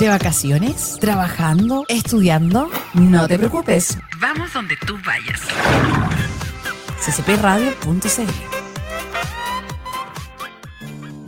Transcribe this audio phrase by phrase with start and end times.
[0.00, 0.96] ¿De vacaciones?
[0.98, 1.84] ¿Trabajando?
[1.86, 2.70] ¿Estudiando?
[2.94, 3.98] No te preocupes.
[4.18, 5.42] Vamos donde tú vayas.
[7.04, 8.32] ccpradio.cl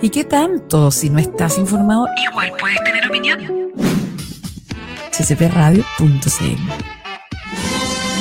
[0.01, 2.07] ¿Y qué tanto si no estás informado?
[2.31, 3.41] Igual puedes tener opinión.
[5.11, 6.73] ccpradio.cl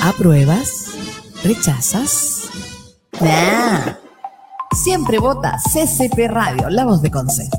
[0.04, 0.98] ¿Apruebas?
[1.46, 2.50] ¿Rechazas?
[3.22, 3.94] Nah.
[4.84, 7.50] Siempre vota CCP Radio, la voz de Conce.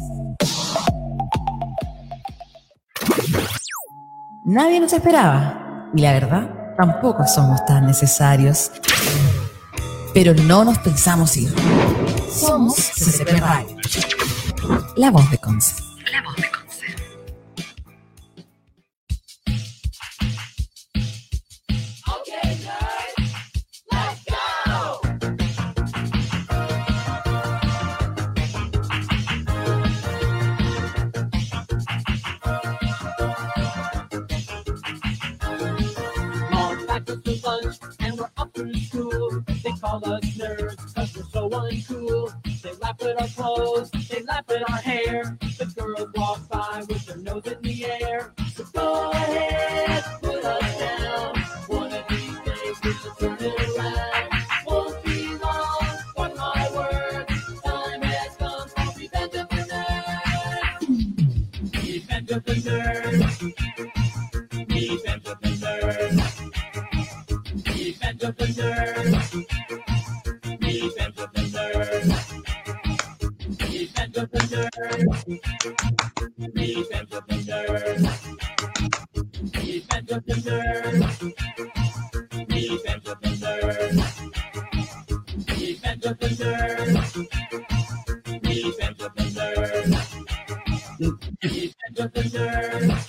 [4.45, 5.89] Nadie nos esperaba.
[5.95, 8.73] Y la verdad, tampoco somos tan necesarios.
[10.13, 11.55] Pero no nos pensamos ir.
[12.29, 13.77] Somos CCP Radio.
[14.97, 15.81] La voz de Conce.
[16.13, 16.62] La voz de Conce.
[39.93, 42.33] They us nerds cause we're so uncool.
[42.63, 45.37] They laugh at our clothes, they laugh at our hair.
[45.59, 48.33] The girls walk by with their nose in the air.
[48.55, 51.37] So go ahead, put us down.
[51.67, 54.31] One of these days we should turn it around.
[54.67, 57.61] Won't be long, mark my words.
[57.61, 60.89] Time has come for revenge of the nerds.
[61.85, 63.43] Revenge of the nerds.
[64.71, 66.19] Revenge of the nerds.
[67.67, 69.02] Revenge of the nerds.
[76.55, 78.03] Defense defenders.
[80.09, 81.19] the defenders.
[82.49, 83.97] Defense defenders.
[86.03, 87.13] the defenders.
[88.43, 89.93] Defense defenders.
[91.95, 93.02] the defenders.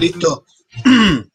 [0.00, 0.44] Listo.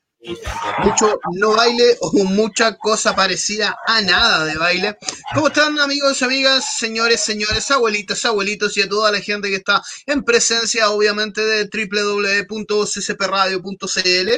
[1.33, 4.97] No baile o mucha cosa parecida a nada de baile.
[5.33, 9.81] ¿Cómo están amigos, amigas, señores, señores, abuelitas, abuelitos y a toda la gente que está
[10.05, 14.29] en presencia obviamente de www.ccpradio.cl?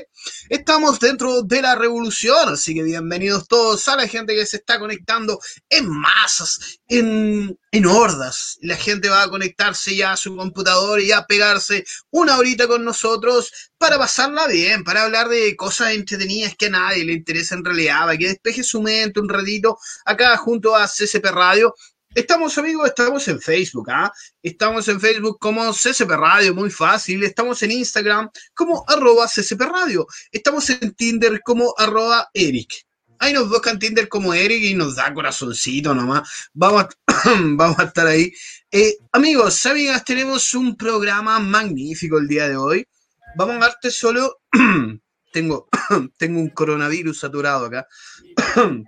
[0.49, 4.79] Estamos dentro de la revolución, así que bienvenidos todos a la gente que se está
[4.79, 5.39] conectando
[5.69, 8.57] en masas, en, en hordas.
[8.61, 12.83] La gente va a conectarse ya a su computador y a pegarse una horita con
[12.83, 13.51] nosotros
[13.85, 18.09] para pasarla bien, para hablar de cosas entretenidas que a nadie le interesa en realidad,
[18.17, 21.75] que despeje su mente un ratito acá junto a CCP Radio.
[22.15, 24.11] Estamos amigos, estamos en Facebook, ¿ah?
[24.41, 27.23] Estamos en Facebook como CCP Radio, muy fácil.
[27.23, 30.07] Estamos en Instagram como arroba CCP Radio.
[30.31, 32.87] Estamos en Tinder como arroba Eric.
[33.19, 36.49] Ahí nos buscan Tinder como Eric y nos da corazoncito nomás.
[36.55, 36.89] Vamos a,
[37.39, 38.33] vamos a estar ahí.
[38.71, 42.87] Eh, amigos, amigas, tenemos un programa magnífico el día de hoy.
[43.35, 44.41] Vamos a darte solo.
[45.33, 45.67] tengo,
[46.17, 47.87] tengo un coronavirus saturado acá.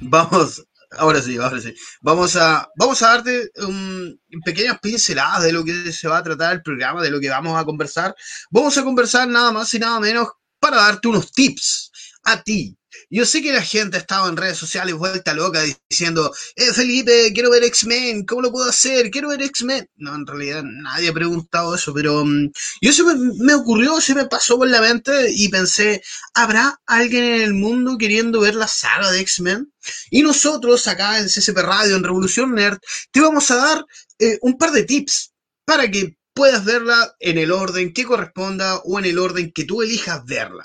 [0.00, 1.74] vamos, ahora sí, ahora sí.
[2.00, 6.54] Vamos a, vamos a darte um, pequeñas pinceladas de lo que se va a tratar
[6.54, 8.14] el programa, de lo que vamos a conversar.
[8.50, 10.28] Vamos a conversar nada más y nada menos
[10.60, 11.90] para darte unos tips
[12.24, 12.77] a ti.
[13.10, 17.50] Yo sé que la gente estaba en redes sociales vuelta loca diciendo, eh, Felipe, quiero
[17.50, 19.10] ver X-Men, ¿cómo lo puedo hacer?
[19.10, 19.88] Quiero ver X-Men.
[19.96, 22.50] No, en realidad nadie ha preguntado eso, pero um,
[22.80, 26.02] yo se me, ocurrió, se me pasó por la mente y pensé,
[26.34, 29.72] ¿habrá alguien en el mundo queriendo ver la saga de X-Men?
[30.10, 32.78] Y nosotros acá en CCP Radio, en Revolución Nerd,
[33.10, 33.84] te vamos a dar
[34.18, 35.32] eh, un par de tips
[35.64, 39.82] para que puedas verla en el orden que corresponda o en el orden que tú
[39.82, 40.64] elijas verla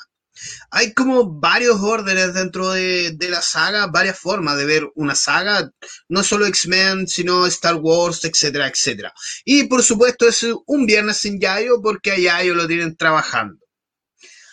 [0.71, 5.71] hay como varios órdenes dentro de, la saga, varias formas de ver una saga,
[6.09, 9.13] no solo X-Men, sino Star Wars, etcétera, etcétera.
[9.45, 13.59] Y por supuesto es un viernes sin Yayo porque a Yayo lo tienen trabajando.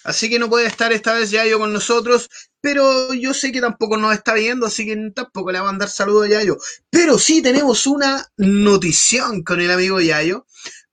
[0.02, 3.96] Así que no puede estar esta vez Yayo con nosotros, pero yo sé que tampoco
[3.96, 6.56] nos está viendo, así que tampoco le va a mandar saludos a Yayo.
[6.88, 10.46] Pero sí tenemos una notición con el amigo Yayo,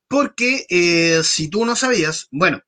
[0.10, 2.62] porque eh, si tú no sabías, bueno,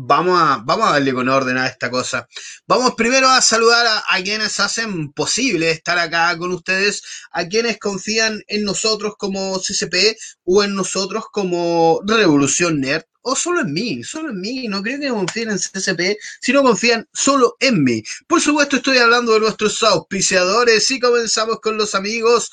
[0.00, 2.28] vamos a, vamos a darle con orden a esta cosa.
[2.68, 7.02] Vamos primero a saludar a, quienes hacen posible estar acá con ustedes,
[7.32, 13.04] a quienes confían en nosotros como CCP o en nosotros como Revolución Nerd.
[13.22, 14.68] O solo en mí, solo en mí.
[14.68, 18.02] No creo que confíen en CCP, sino confían solo en mí.
[18.26, 22.50] Por supuesto, estoy hablando de nuestros auspiciadores y comenzamos con los amigos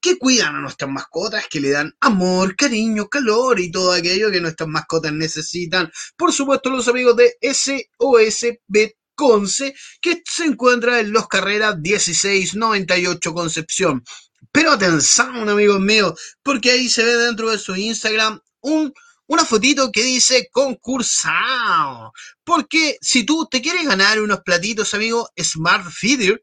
[0.00, 4.40] que cuidan a nuestras mascotas, que le dan amor, cariño, calor y todo aquello que
[4.40, 5.90] nuestras mascotas necesitan.
[6.16, 13.34] Por supuesto, los amigos de SOS Bet Conce, que se encuentra en Los Carreras 1698
[13.34, 14.02] Concepción.
[14.50, 18.92] Pero atención, amigos míos, porque ahí se ve dentro de su Instagram un,
[19.30, 22.12] una fotito que dice concursado.
[22.42, 26.42] Porque si tú te quieres ganar unos platitos, amigo, Smart Feeder,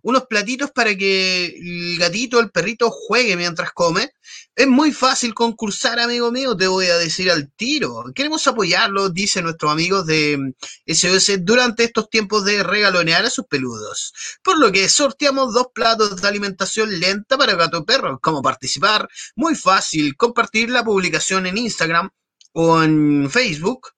[0.00, 4.14] unos platitos para que el gatito, el perrito juegue mientras come.
[4.56, 8.02] Es muy fácil concursar, amigo mío, te voy a decir al tiro.
[8.14, 10.54] Queremos apoyarlo, dicen nuestros amigos de
[10.86, 14.14] SOS, durante estos tiempos de regalonear a sus peludos.
[14.42, 18.18] Por lo que sorteamos dos platos de alimentación lenta para gato perro.
[18.22, 19.06] ¿Cómo participar?
[19.36, 22.08] Muy fácil, compartir la publicación en Instagram
[22.52, 23.88] o en Facebook,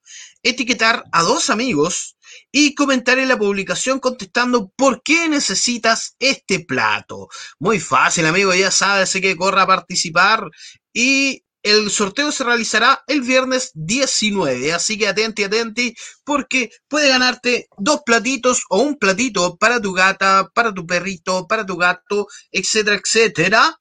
[0.43, 2.17] etiquetar a dos amigos
[2.53, 7.29] y comentar en la publicación contestando por qué necesitas este plato.
[7.59, 10.49] Muy fácil, amigo, ya sabes, así que corra a participar
[10.93, 17.69] y el sorteo se realizará el viernes 19, así que atenti, atenti, porque puede ganarte
[17.79, 23.01] dos platitos o un platito para tu gata, para tu perrito, para tu gato, etcétera,
[23.03, 23.81] etcétera.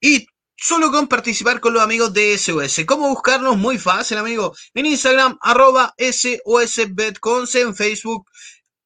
[0.00, 0.26] Y
[0.60, 2.84] solo con participar con los amigos de SOS.
[2.86, 3.56] ¿Cómo buscarnos?
[3.56, 4.54] Muy fácil, amigo.
[4.74, 8.26] En Instagram, arroba SOSBetConce, en Facebook,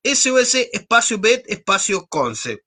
[0.05, 2.63] SOS espacio Bet espacio Conce.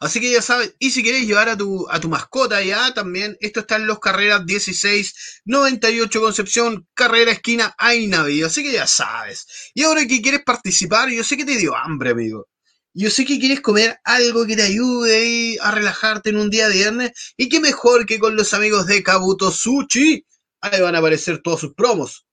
[0.00, 3.36] Así que ya sabes, y si quieres llevar a tu, a tu mascota ya, también,
[3.40, 8.42] esto está en los carreras 16, 98 Concepción, carrera esquina Ainaví.
[8.42, 9.46] Así que ya sabes.
[9.72, 12.48] Y ahora que quieres participar, yo sé que te dio hambre, amigo.
[12.96, 17.34] Yo sé que quieres comer algo que te ayude a relajarte en un día viernes.
[17.36, 20.24] Y qué mejor que con los amigos de Kabuto Sushi.
[20.60, 22.24] Ahí van a aparecer todos sus promos.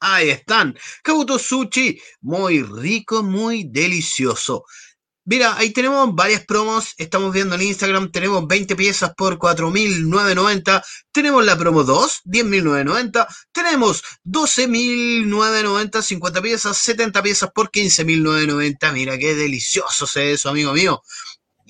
[0.00, 0.76] Ahí están.
[1.04, 2.00] Kabuto Sushi.
[2.20, 4.64] Muy rico, muy delicioso.
[5.30, 6.94] Mira, ahí tenemos varias promos.
[6.96, 8.10] Estamos viendo en Instagram.
[8.10, 10.82] Tenemos 20 piezas por 4.990.
[11.12, 13.26] Tenemos la promo 2, 10.990.
[13.52, 18.92] Tenemos 12.990, 50 piezas, 70 piezas por 15.990.
[18.94, 21.02] Mira qué delicioso es eso, amigo mío.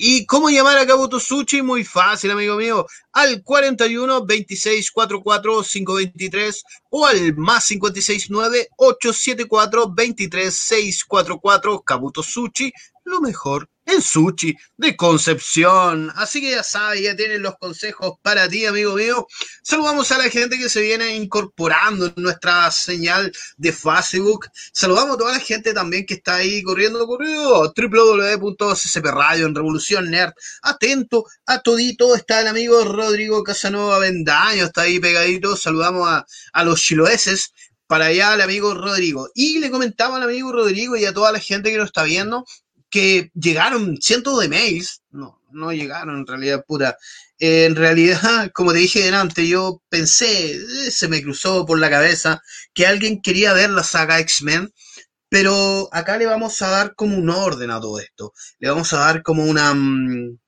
[0.00, 1.60] ¿Y cómo llamar a Kabuto Sushi?
[1.60, 2.87] Muy fácil, amigo mío.
[3.10, 12.72] Al 41 26 44 523 o al más 56 9 874 23 644 Kabuto Sushi
[13.08, 16.12] lo mejor en sushi de Concepción.
[16.14, 19.26] Así que ya sabes, ya tienen los consejos para ti, amigo mío.
[19.62, 24.46] Saludamos a la gente que se viene incorporando en nuestra señal de Facebook.
[24.72, 29.06] Saludamos a toda la gente también que está ahí corriendo, corriendo www.ccp
[29.37, 30.32] en Revolución Nerd.
[30.62, 32.14] Atento a todito.
[32.14, 35.56] Está el amigo Rodrigo Casanova Vendaño, está ahí pegadito.
[35.56, 37.52] Saludamos a, a los chiloeses
[37.87, 39.31] para allá al amigo Rodrigo.
[39.34, 42.44] Y le comentaba al amigo Rodrigo y a toda la gente que lo está viendo
[42.90, 46.96] que llegaron cientos de mails, no, no llegaron en realidad, pura.
[47.38, 52.43] en realidad, como te dije delante, yo pensé, eh, se me cruzó por la cabeza
[52.75, 54.73] que alguien quería ver la saga X-Men,
[55.29, 58.32] pero acá le vamos a dar como un orden a todo esto.
[58.58, 59.75] Le vamos a dar como una...
[59.75, 60.38] mm,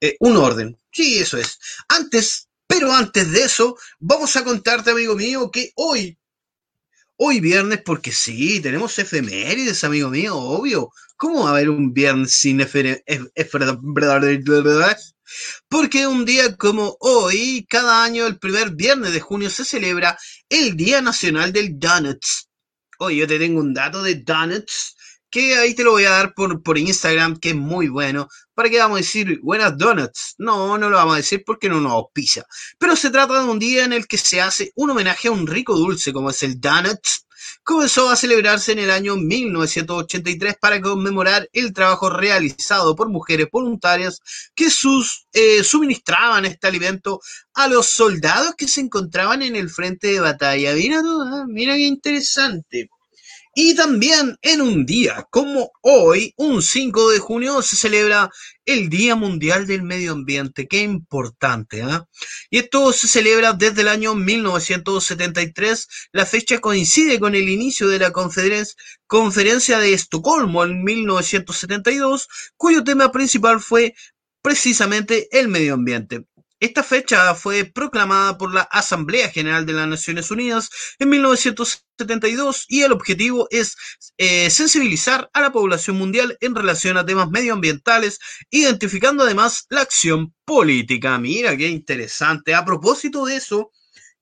[0.00, 0.76] eh, un orden.
[0.92, 1.58] Sí, eso es.
[1.88, 6.18] Antes, pero antes de eso, vamos a contarte, amigo mío, que hoy,
[7.16, 10.90] hoy viernes, porque sí, tenemos efemérides, amigo mío, obvio.
[11.16, 13.50] ¿Cómo va a haber un viernes sin efere- ef- ef-
[15.68, 20.18] Porque un día como hoy, cada año, el primer viernes de junio, se celebra
[20.48, 22.48] el Día Nacional del Donuts.
[22.98, 24.93] Oye, yo te tengo un dato de donuts
[25.34, 28.28] que ahí te lo voy a dar por, por Instagram, que es muy bueno.
[28.54, 30.36] ¿Para qué vamos a decir buenas donuts?
[30.38, 32.46] No, no lo vamos a decir porque no nos auspicia.
[32.78, 35.48] Pero se trata de un día en el que se hace un homenaje a un
[35.48, 37.26] rico dulce como es el donuts.
[37.64, 44.20] Comenzó a celebrarse en el año 1983 para conmemorar el trabajo realizado por mujeres voluntarias
[44.54, 47.20] que sus, eh, suministraban este alimento
[47.54, 50.74] a los soldados que se encontraban en el frente de batalla.
[50.74, 52.88] Mira, ah, mira qué interesante.
[53.54, 58.30] Y también en un día como hoy, un 5 de junio, se celebra
[58.64, 60.66] el Día Mundial del Medio Ambiente.
[60.66, 62.08] Qué importante, ¿ah?
[62.50, 65.86] Y esto se celebra desde el año 1973.
[66.12, 68.74] La fecha coincide con el inicio de la conferen-
[69.06, 73.94] Conferencia de Estocolmo en 1972, cuyo tema principal fue
[74.42, 76.26] precisamente el medio ambiente.
[76.64, 82.80] Esta fecha fue proclamada por la Asamblea General de las Naciones Unidas en 1972 y
[82.80, 83.76] el objetivo es
[84.16, 88.18] eh, sensibilizar a la población mundial en relación a temas medioambientales,
[88.48, 91.18] identificando además la acción política.
[91.18, 92.54] Mira, qué interesante.
[92.54, 93.70] A propósito de eso,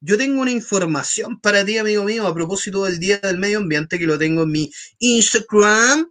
[0.01, 4.01] yo tengo una información para ti, amigo mío, a propósito del Día del Medio Ambiente,
[4.01, 6.11] que lo tengo en mi Instagram,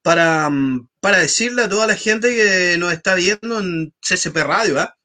[0.00, 4.78] para, mm, para decirle a toda la gente que nos está viendo en CCP Radio,
[4.80, 4.96] ¿ah?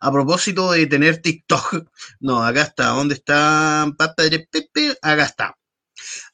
[0.00, 1.86] A propósito de tener TikTok.
[2.20, 2.88] No, acá está.
[2.88, 3.82] ¿Dónde está?
[3.84, 5.56] Acá está.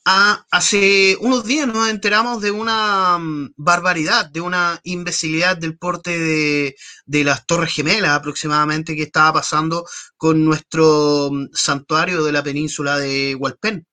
[0.04, 6.18] Ah, hace unos días nos enteramos de una mm, barbaridad, de una imbecilidad del porte
[6.18, 9.85] de, de las Torres Gemelas aproximadamente que estaba pasando
[10.16, 13.87] con nuestro mm, santuario de la península de Hualpén.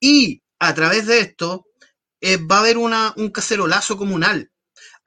[0.00, 1.66] Y a través de esto
[2.20, 4.50] eh, va a haber una, un cacerolazo comunal.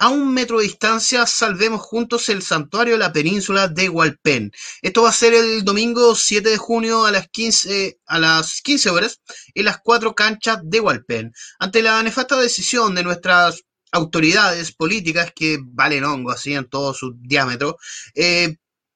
[0.02, 4.52] A un metro de distancia salvemos juntos el santuario de la península de Hualpén.
[4.82, 8.90] Esto va a ser el domingo 7 de junio a las 15, a las 15
[8.90, 9.22] horas
[9.54, 11.32] en las cuatro canchas de Hualpén.
[11.60, 17.14] Ante la nefasta decisión de nuestras autoridades políticas que valen hongo así en todo su
[17.20, 17.78] diámetro,
[18.16, 18.56] eh,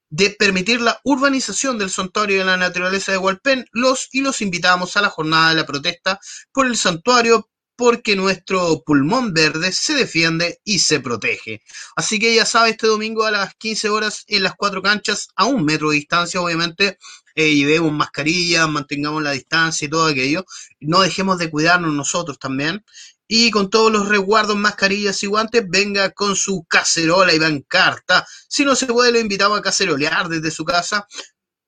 [0.09, 4.97] de permitir la urbanización del santuario de la naturaleza de Hualpén, los y los invitamos
[4.97, 6.19] a la jornada de la protesta
[6.51, 11.61] por el santuario porque nuestro pulmón verde se defiende y se protege.
[11.95, 15.45] Así que ya sabes, este domingo a las 15 horas en las cuatro canchas, a
[15.45, 16.97] un metro de distancia, obviamente,
[17.35, 20.45] eh, llevemos mascarillas, mantengamos la distancia y todo aquello.
[20.79, 22.83] No dejemos de cuidarnos nosotros también.
[23.27, 28.25] Y con todos los resguardos, mascarillas y guantes, venga con su cacerola y bancarta.
[28.47, 31.07] Si no se puede, lo invitamos a cacerolear desde su casa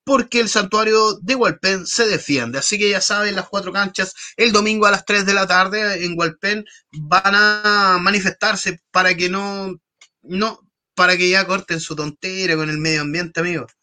[0.07, 2.57] porque el santuario de Hualpén se defiende.
[2.57, 6.05] Así que ya saben, las cuatro canchas el domingo a las 3 de la tarde
[6.05, 9.75] en Hualpén van a manifestarse para que no,
[10.21, 10.61] no,
[10.95, 13.73] para que ya corten su tontera con el medio ambiente, amigos.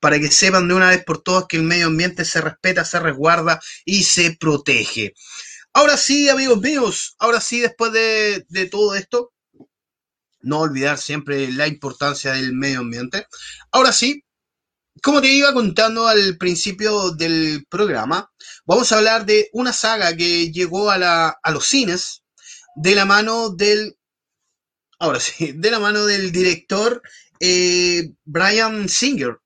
[0.00, 2.98] Para que sepan de una vez por todas que el medio ambiente se respeta, se
[2.98, 5.12] resguarda y se protege.
[5.74, 9.34] Ahora sí, amigos míos, ahora sí, después de, de todo esto,
[10.40, 13.26] no olvidar siempre la importancia del medio ambiente.
[13.70, 14.24] Ahora sí,
[15.02, 18.30] como te iba contando al principio del programa,
[18.66, 22.22] vamos a hablar de una saga que llegó a, la, a los cines
[22.76, 23.96] de la mano del,
[24.98, 27.02] ahora sí, de la mano del director
[27.40, 29.38] eh, Brian Singer.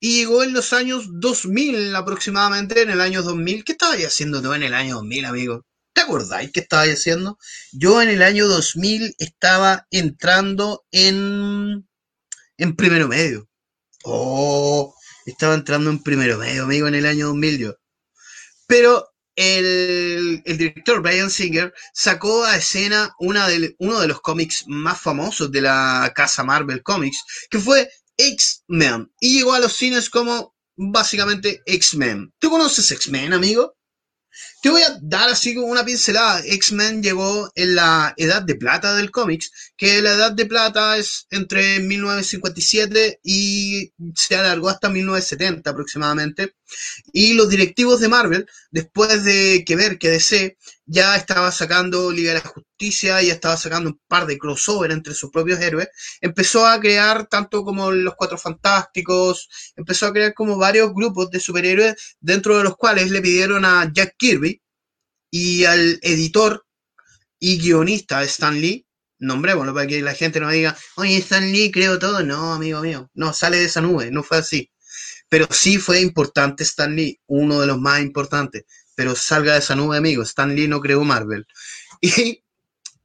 [0.00, 3.64] Y llegó en los años 2000 aproximadamente, en el año 2000.
[3.64, 5.66] ¿Qué estabas haciendo tú en el año 2000, amigo?
[5.92, 7.36] ¿Te acordáis qué estabas haciendo?
[7.72, 11.88] Yo en el año 2000 estaba entrando en,
[12.58, 13.47] en primero medio.
[14.10, 14.94] Oh,
[15.26, 17.74] estaba entrando en primero medio, amigo, en el año 2000 yo.
[18.66, 25.52] Pero el, el, director Brian Singer sacó a escena uno de los cómics más famosos
[25.52, 29.12] de la casa Marvel Comics, que fue X-Men.
[29.20, 32.32] Y llegó a los cines como básicamente X-Men.
[32.38, 33.77] ¿Tú conoces X-Men, amigo?
[34.60, 36.42] Te voy a dar así como una pincelada.
[36.44, 41.26] X-Men llegó en la edad de plata del cómics, que la edad de plata es
[41.30, 46.54] entre 1957 y se alargó hasta 1970 aproximadamente.
[47.12, 50.56] Y los directivos de Marvel, después de que ver que DC
[50.88, 55.12] ya estaba sacando Liga de la Justicia, ya estaba sacando un par de crossover entre
[55.12, 55.88] sus propios héroes,
[56.22, 61.40] empezó a crear tanto como los Cuatro Fantásticos, empezó a crear como varios grupos de
[61.40, 64.62] superhéroes, dentro de los cuales le pidieron a Jack Kirby
[65.30, 66.64] y al editor
[67.38, 68.86] y guionista Stan Lee,
[69.18, 73.10] nombrémoslo para que la gente no diga, oye, Stan Lee creo todo, no, amigo mío,
[73.12, 74.70] no, sale de esa nube, no fue así.
[75.28, 78.64] Pero sí fue importante Stan Lee, uno de los más importantes
[78.98, 80.24] pero salga de esa nube, amigo.
[80.24, 81.46] Stan Lee no creó Marvel.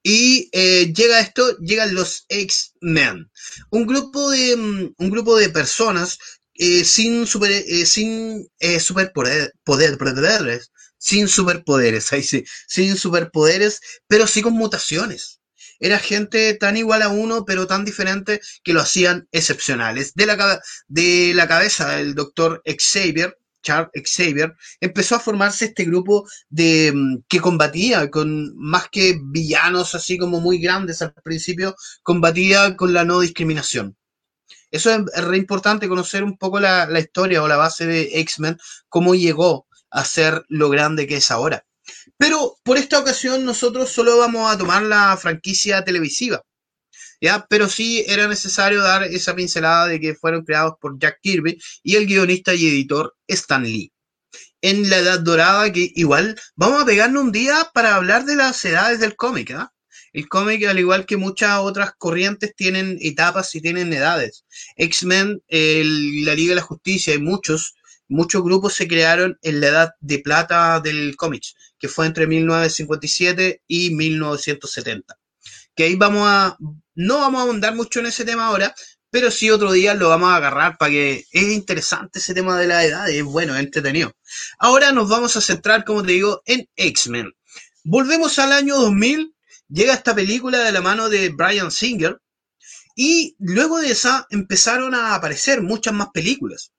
[0.05, 3.31] Y, eh, llega esto, llegan los X-Men.
[3.69, 6.19] Un grupo de, mm, un grupo de personas
[6.55, 8.45] eh, sin, super, eh, sin
[8.81, 15.39] superpoderes, sin superpoderes, ahí sí, sin superpoderes, pero sí con mutaciones.
[15.79, 20.13] Era gente tan igual a uno, pero tan diferente que lo hacían excepcionales.
[20.15, 20.59] De la,
[20.89, 27.23] de la cabeza del doctor Xavier, Charles Xavier, empezó a formarse este grupo de mm,
[27.27, 33.05] que combatía con más que villanos así como muy grandes al principio, combatía con la
[33.05, 33.97] no discriminación.
[34.69, 38.57] Eso es re importante conocer un poco la, la historia o la base de X-Men,
[38.89, 41.65] cómo llegó a ser lo grande que es ahora.
[42.17, 46.43] Pero por esta ocasión nosotros solo vamos a tomar la franquicia televisiva.
[47.23, 47.47] ¿Ya?
[47.49, 51.95] Pero sí era necesario dar esa pincelada de que fueron creados por Jack Kirby y
[51.95, 53.93] el guionista y editor Stan Lee.
[54.61, 58.63] En la Edad Dorada, que igual vamos a pegarnos un día para hablar de las
[58.65, 59.71] edades del cómic, ¿ah?
[60.11, 64.45] El cómic, al igual que muchas otras corrientes, tienen etapas y tienen edades.
[64.75, 67.73] X-Men, la Liga de la Justicia y muchos,
[68.09, 71.43] muchos grupos se crearon en la edad de plata del cómic,
[71.79, 75.17] que fue entre 1957 y 1970
[75.75, 76.57] que ahí vamos a,
[76.95, 78.73] no vamos a ahondar mucho en ese tema ahora,
[79.09, 82.67] pero sí otro día lo vamos a agarrar para que es interesante ese tema de
[82.67, 84.11] la edad, es bueno, es entretenido.
[84.57, 87.31] Ahora nos vamos a centrar, como te digo, en X-Men.
[87.83, 89.35] Volvemos al año 2000,
[89.69, 92.19] llega esta película de la mano de Brian Singer,
[92.95, 96.71] y luego de esa empezaron a aparecer muchas más películas.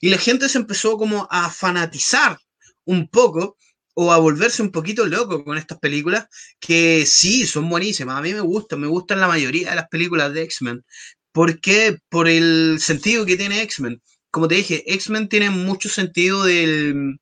[0.00, 2.38] Y la gente se empezó como a fanatizar
[2.84, 3.56] un poco
[3.94, 6.26] o a volverse un poquito loco con estas películas
[6.60, 8.18] que sí, son buenísimas.
[8.18, 10.84] A mí me gustan, me gustan la mayoría de las películas de X-Men.
[11.32, 11.98] ¿Por qué?
[12.08, 14.02] Por el sentido que tiene X-Men.
[14.30, 17.18] Como te dije, X-Men tiene mucho sentido del,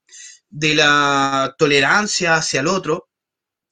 [0.51, 3.09] de la tolerancia hacia el otro.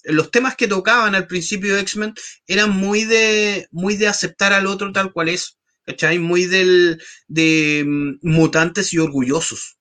[0.05, 2.15] Los temas que tocaban al principio de X-Men
[2.47, 5.59] eran muy de, muy de aceptar al otro tal cual es.
[5.85, 6.19] ¿Cachai?
[6.19, 9.80] Muy del, de mm, mutantes y orgullosos.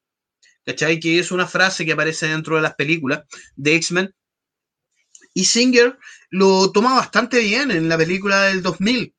[0.70, 1.00] ¿Cachai?
[1.00, 3.24] Que es una frase que aparece dentro de las películas
[3.56, 4.14] de X-Men.
[5.34, 5.98] Y Singer
[6.30, 9.16] lo toma bastante bien en la película del 2000.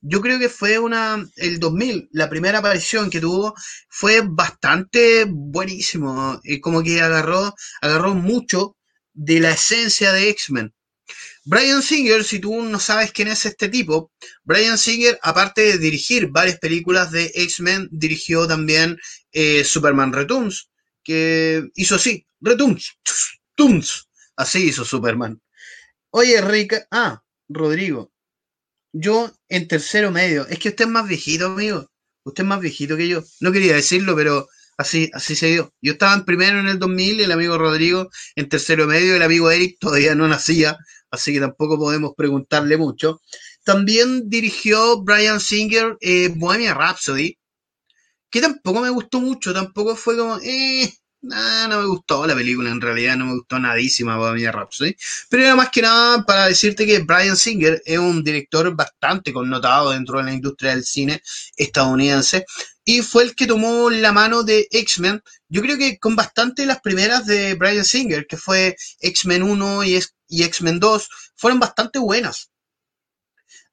[0.00, 3.54] Yo creo que fue una, el 2000, la primera aparición que tuvo
[3.90, 6.40] fue bastante buenísimo.
[6.42, 8.78] Y como que agarró, agarró mucho
[9.12, 10.72] de la esencia de X-Men.
[11.44, 14.10] Brian Singer, si tú no sabes quién es este tipo,
[14.44, 18.98] Brian Singer, aparte de dirigir varias películas de X-Men, dirigió también
[19.32, 20.68] eh, Superman Returns,
[21.08, 22.98] que hizo así, Returns,
[23.54, 25.40] Tunes, así hizo Superman.
[26.10, 28.12] Oye, Rica, ah, Rodrigo,
[28.92, 31.90] yo en tercero medio, es que usted es más viejito, amigo,
[32.24, 35.72] usted es más viejito que yo, no quería decirlo, pero así, así se dio.
[35.80, 39.50] Yo estaba en primero en el 2000, el amigo Rodrigo en tercero medio, el amigo
[39.50, 40.76] Eric todavía no nacía,
[41.10, 43.22] así que tampoco podemos preguntarle mucho.
[43.64, 47.37] También dirigió Brian Singer eh, Bohemia Rhapsody,
[48.30, 52.80] que tampoco me gustó mucho, tampoco fue como, eh, no me gustó la película, en
[52.80, 54.96] realidad no me gustó nadísima Bohemia Rhapsody,
[55.28, 59.90] pero era más que nada para decirte que Brian Singer es un director bastante connotado
[59.90, 61.22] dentro de la industria del cine
[61.56, 62.44] estadounidense
[62.84, 66.80] y fue el que tomó la mano de X-Men, yo creo que con bastante las
[66.80, 72.50] primeras de Brian Singer, que fue X-Men 1 y, y X-Men 2, fueron bastante buenas.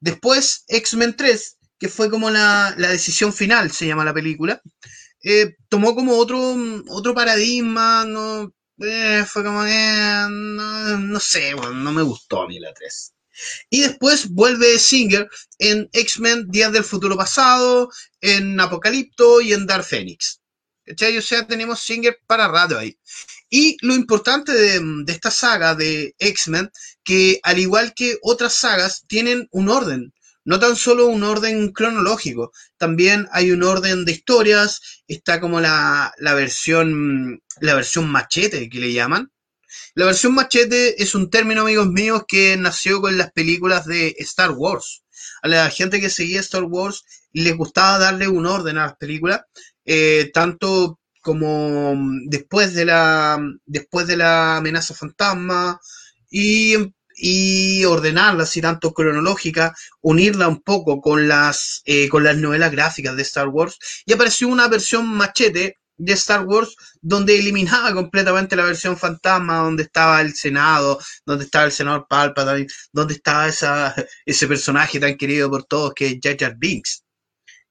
[0.00, 4.60] Después X-Men 3, que fue como la, la, decisión final, se llama la película,
[5.22, 6.56] eh, tomó como otro,
[6.88, 12.58] otro paradigma, no, eh, fue como, no, no, sé, bueno, no me gustó a mí
[12.58, 13.12] la 3.
[13.70, 19.84] Y después vuelve Singer en X-Men Días del Futuro Pasado, en Apocalipto y en Dark
[19.84, 20.40] Phoenix.
[20.88, 22.96] O sea, tenemos Singer para rato ahí.
[23.50, 26.70] Y lo importante de, de esta saga de X-Men,
[27.04, 30.12] que al igual que otras sagas, tienen un orden.
[30.46, 36.14] No tan solo un orden cronológico, también hay un orden de historias, está como la,
[36.18, 39.32] la versión, la versión machete que le llaman.
[39.94, 44.52] La versión machete es un término, amigos míos, que nació con las películas de Star
[44.52, 45.02] Wars.
[45.42, 49.40] A la gente que seguía Star Wars les gustaba darle un orden a las películas,
[49.84, 55.80] eh, tanto como después de la después de la amenaza fantasma
[56.30, 56.76] y,
[57.16, 63.16] y ordenarla así tanto cronológica, unirla un poco con las eh, con las novelas gráficas
[63.16, 68.64] de Star Wars y apareció una versión machete de Star Wars donde eliminaba completamente la
[68.64, 73.94] versión fantasma, donde estaba el Senado, donde estaba el senador Palpatine, donde estaba esa,
[74.26, 77.02] ese personaje tan querido por todos que es Jar Jar Binks.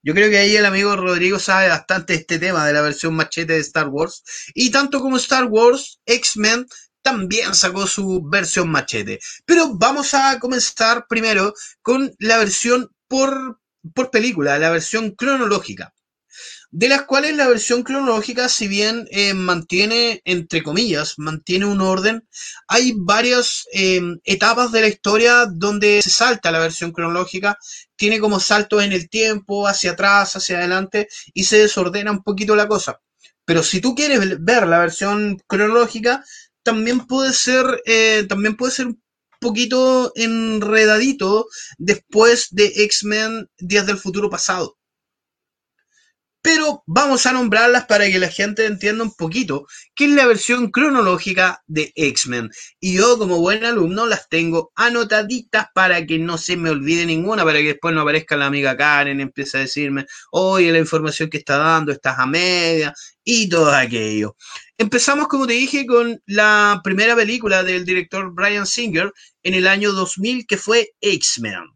[0.02, 3.54] Yo creo que ahí el amigo Rodrigo sabe bastante este tema de la versión machete
[3.54, 4.24] de Star Wars.
[4.54, 6.68] Y tanto como Star Wars, X-Men
[7.06, 9.20] también sacó su versión machete.
[9.46, 13.60] Pero vamos a comenzar primero con la versión por,
[13.94, 15.94] por película, la versión cronológica
[16.72, 22.28] de las cuales la versión cronológica, si bien eh, mantiene, entre comillas, mantiene un orden,
[22.68, 27.58] hay varias eh, etapas de la historia donde se salta la versión cronológica,
[27.96, 32.58] tiene como saltos en el tiempo, hacia atrás, hacia adelante, y se desordena un poquito
[32.58, 33.00] la cosa.
[33.46, 36.26] Pero si tú quieres ver la versión cronológica,
[36.66, 39.02] también puede ser, eh, también puede ser un
[39.40, 41.46] poquito enredadito
[41.78, 44.76] después de X-Men Días del Futuro Pasado
[46.46, 50.70] pero vamos a nombrarlas para que la gente entienda un poquito qué es la versión
[50.70, 52.52] cronológica de X-Men.
[52.80, 57.44] Y yo como buen alumno las tengo anotaditas para que no se me olvide ninguna,
[57.44, 61.32] para que después no aparezca la amiga Karen y empiece a decirme, oye, la información
[61.32, 64.36] que está dando estás a media y todo aquello.
[64.78, 69.94] Empezamos, como te dije, con la primera película del director Brian Singer en el año
[69.94, 71.72] 2000, que fue X-Men.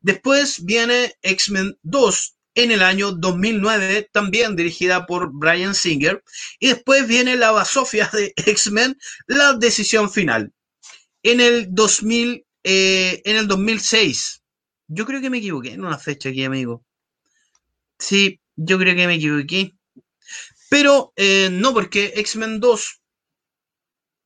[0.00, 6.22] Después viene X-Men 2, en el año 2009, también dirigida por Brian Singer.
[6.58, 10.52] Y después viene la basofia de X-Men, La Decisión Final.
[11.22, 14.42] En el 2000, eh, en el 2006.
[14.88, 16.84] Yo creo que me equivoqué en una fecha aquí, amigo.
[17.98, 19.72] Sí, yo creo que me equivoqué.
[20.68, 23.00] Pero eh, no, porque X-Men 2.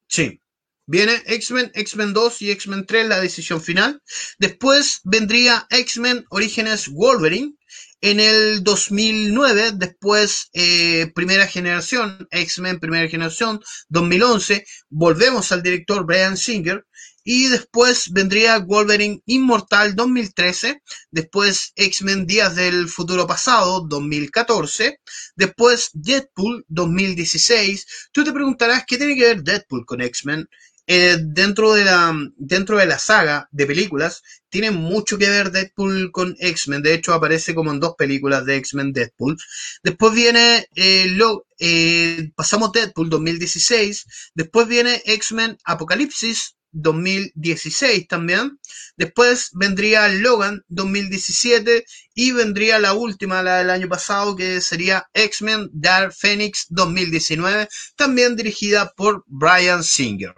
[0.09, 0.41] Sí.
[0.89, 4.01] Viene X-Men, X-Men 2 y X-Men 3, la decisión final.
[4.39, 7.55] Después vendría X-Men Orígenes Wolverine.
[8.03, 16.37] En el 2009, después eh, primera generación, X-Men primera generación, 2011, volvemos al director Brian
[16.37, 16.85] Singer
[17.25, 20.81] y después vendría Wolverine Inmortal 2013,
[21.11, 25.01] después X-Men Días del Futuro Pasado 2014,
[25.35, 27.87] después Deadpool 2016.
[28.13, 30.47] Tú te preguntarás qué tiene que ver Deadpool con X-Men.
[30.88, 36.12] Eh, dentro, de la, dentro de la saga de películas, tiene mucho que ver Deadpool
[36.12, 36.83] con X-Men.
[36.83, 39.37] De hecho, aparece como en dos películas de X-Men Deadpool.
[39.83, 44.07] Después viene, eh, lo, eh, pasamos Deadpool 2016.
[44.35, 48.59] Después viene X-Men Apocalipsis 2016 también.
[48.96, 55.68] Después vendría Logan 2017 y vendría la última, la del año pasado, que sería X-Men
[55.72, 60.35] Dark Phoenix 2019, también dirigida por Brian Singer.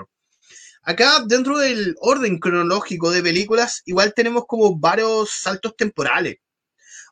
[0.88, 6.36] Acá, dentro del orden cronológico de películas, igual tenemos como varios saltos temporales.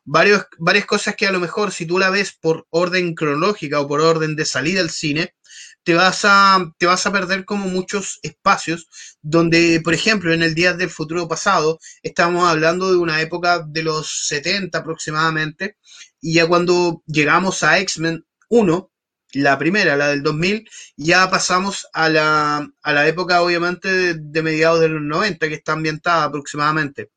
[0.03, 4.01] Varias cosas que a lo mejor si tú la ves por orden cronológica o por
[4.01, 5.35] orden de salida al cine,
[5.83, 8.87] te vas a, te vas a perder como muchos espacios
[9.21, 13.83] donde, por ejemplo, en el Día del Futuro Pasado, estamos hablando de una época de
[13.83, 15.77] los 70 aproximadamente,
[16.19, 18.91] y ya cuando llegamos a X-Men 1,
[19.33, 24.79] la primera, la del 2000, ya pasamos a la, a la época, obviamente, de, mediados
[24.79, 27.11] de los 90, que está ambientada aproximadamente.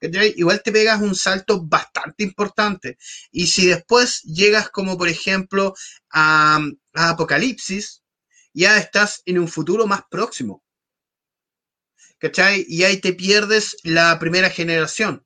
[0.00, 2.96] Igual te pegas un salto bastante importante.
[3.30, 5.74] Y si después llegas como, por ejemplo,
[6.10, 6.60] a,
[6.94, 8.02] a Apocalipsis,
[8.54, 10.62] ya estás en un futuro más próximo.
[12.18, 12.66] ¿Cachai?
[12.68, 15.24] Y ahí te pierdes la primera generación,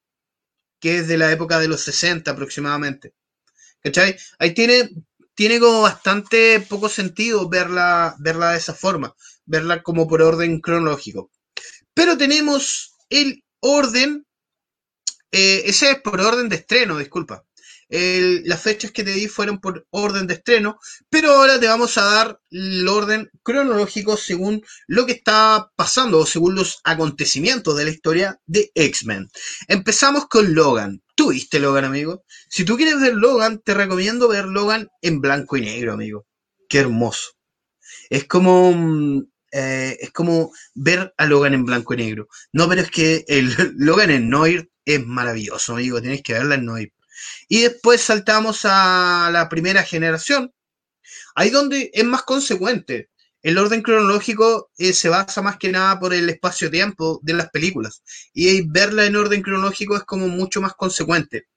[0.80, 3.14] que es de la época de los 60 aproximadamente.
[3.82, 4.16] ¿Cachai?
[4.38, 4.90] Ahí tiene,
[5.34, 11.30] tiene como bastante poco sentido verla, verla de esa forma, verla como por orden cronológico.
[11.92, 14.26] Pero tenemos el orden,
[15.32, 17.44] eh, ese es por orden de estreno, disculpa.
[17.88, 22.02] Las fechas que te di fueron por orden de estreno, pero ahora te vamos a
[22.02, 27.90] dar el orden cronológico según lo que está pasando o según los acontecimientos de la
[27.90, 29.28] historia de X-Men.
[29.68, 31.03] Empezamos con Logan.
[31.14, 32.24] ¿Tú viste Logan, amigo?
[32.48, 36.26] Si tú quieres ver Logan, te recomiendo ver Logan en blanco y negro, amigo.
[36.68, 37.32] Qué hermoso.
[38.10, 39.22] Es como mm,
[39.52, 42.28] eh, es como ver a Logan en blanco y negro.
[42.52, 46.00] No, pero es que el Logan en Noir es maravilloso, amigo.
[46.00, 46.92] Tienes que verla en Noir.
[47.48, 50.52] Y después saltamos a la primera generación,
[51.36, 53.10] ahí donde es más consecuente.
[53.44, 58.02] El orden cronológico eh, se basa más que nada por el espacio-tiempo de las películas.
[58.32, 61.48] Y verla en orden cronológico es como mucho más consecuente.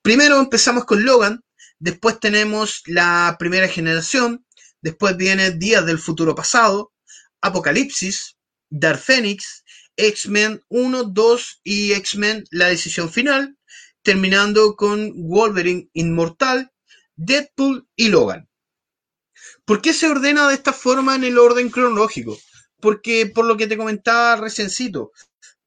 [0.00, 1.42] Primero empezamos con Logan,
[1.80, 4.46] después tenemos la primera generación,
[4.80, 6.92] después viene Días del Futuro Pasado,
[7.40, 8.36] Apocalipsis,
[8.70, 9.64] Dark Phoenix,
[9.96, 13.58] X-Men 1, 2 y X-Men La Decisión Final,
[14.02, 16.70] terminando con Wolverine Inmortal,
[17.16, 18.48] Deadpool y Logan.
[19.64, 22.36] ¿Por qué se ordena de esta forma en el orden cronológico?
[22.80, 25.12] Porque, por lo que te comentaba reciéncito,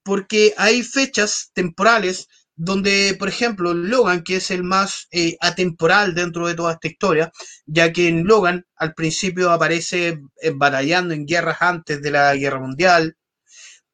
[0.04, 6.48] porque hay fechas temporales donde, por ejemplo, Logan, que es el más eh, atemporal dentro
[6.48, 7.32] de toda esta historia,
[7.66, 12.60] ya que en Logan al principio aparece eh, batallando en guerras antes de la guerra
[12.60, 13.16] mundial,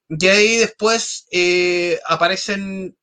[0.09, 2.95] y ahí después eh, aparecen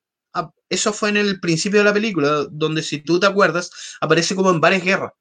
[0.69, 4.51] eso fue en el principio de la película, donde si tú te acuerdas, aparece como
[4.51, 5.13] en varias guerras.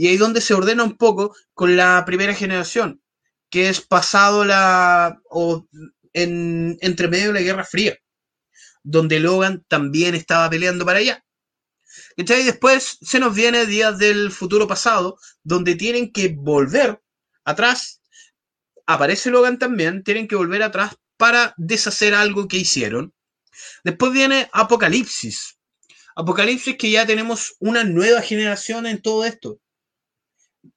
[0.00, 3.02] Y ahí donde se ordena un poco con la primera generación,
[3.50, 5.20] que es pasado la.
[5.28, 5.68] o
[6.14, 7.98] en, entre medio de la Guerra Fría,
[8.82, 11.22] donde Logan también estaba peleando para allá.
[12.16, 16.98] Y después se nos viene Días del Futuro Pasado, donde tienen que volver
[17.44, 18.00] atrás.
[18.86, 23.12] Aparece Logan también, tienen que volver atrás para deshacer algo que hicieron.
[23.84, 25.58] Después viene Apocalipsis.
[26.16, 29.60] Apocalipsis que ya tenemos una nueva generación en todo esto.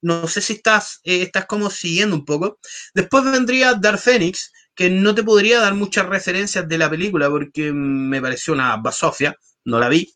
[0.01, 2.59] No sé si estás, eh, estás como siguiendo un poco.
[2.93, 7.71] Después vendría Dark Phoenix, que no te podría dar muchas referencias de la película porque
[7.73, 10.13] me pareció una basofia, no la vi.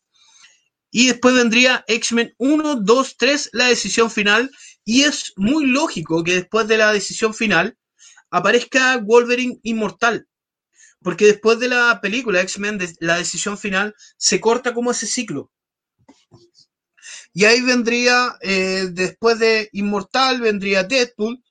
[0.91, 4.49] Y después vendría X-Men 1, 2, 3, la decisión final.
[4.85, 7.77] Y es muy lógico que después de la decisión final
[8.29, 10.27] aparezca Wolverine Inmortal,
[11.01, 15.51] porque después de la película X-Men, la decisión final, se corta como ese ciclo.
[17.37, 21.43] Y ahí vendría, eh, después de Inmortal, vendría Deadpool,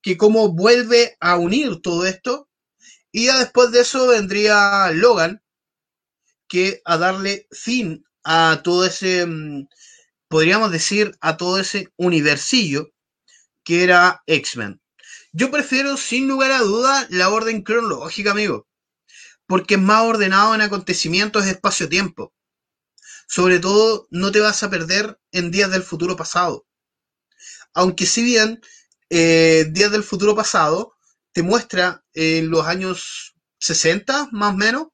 [0.00, 2.48] que como vuelve a unir todo esto.
[3.12, 5.42] Y ya después de eso vendría Logan,
[6.48, 9.68] que a darle fin a todo ese, mm,
[10.28, 12.88] podríamos decir, a todo ese universillo
[13.62, 14.80] que era X-Men.
[15.32, 18.66] Yo prefiero, sin lugar a duda, la orden cronológica, amigo,
[19.46, 22.32] porque es más ordenado en acontecimientos espacio-tiempo.
[23.26, 26.66] Sobre todo, no te vas a perder en días del futuro pasado.
[27.74, 28.60] Aunque si bien
[29.10, 30.94] eh, Días del Futuro Pasado
[31.32, 34.86] te muestra en los años 60, más o menos,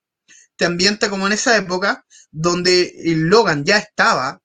[0.56, 4.42] te ambienta como en esa época donde Logan ya estaba,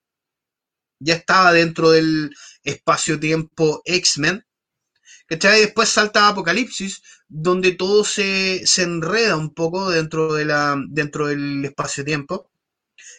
[1.00, 4.45] ya estaba dentro del espacio-tiempo X-Men,
[5.28, 5.62] ¿cachai?
[5.62, 11.65] Después salta Apocalipsis, donde todo se, se enreda un poco dentro, de la, dentro del
[11.65, 12.50] espacio-tiempo,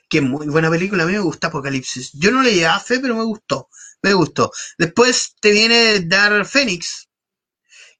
[0.08, 2.12] que muy buena película, a mí me gusta Apocalipsis.
[2.14, 3.68] Yo no le llevaba fe, pero me gustó,
[4.02, 4.50] me gustó.
[4.78, 7.08] Después te viene Dark Phoenix,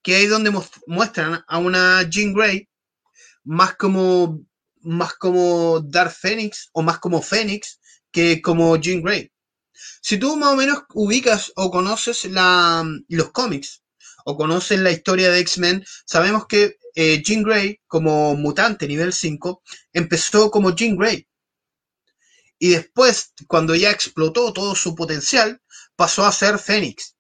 [0.02, 0.52] que ahí donde
[0.86, 2.68] muestran a una Jean Grey,
[3.44, 4.40] más como,
[4.82, 7.78] más como Dark Phoenix, o más como Phoenix,
[8.10, 9.30] que como Jean Grey.
[10.00, 13.82] Si tú más o menos ubicas o conoces la, los cómics,
[14.24, 19.62] o conoces la historia de X-Men, sabemos que eh, Jean Grey, como mutante nivel 5,
[19.92, 21.27] empezó como Jean Grey.
[22.58, 25.60] Y después, cuando ya explotó todo su potencial,
[25.96, 27.14] pasó a ser Fénix.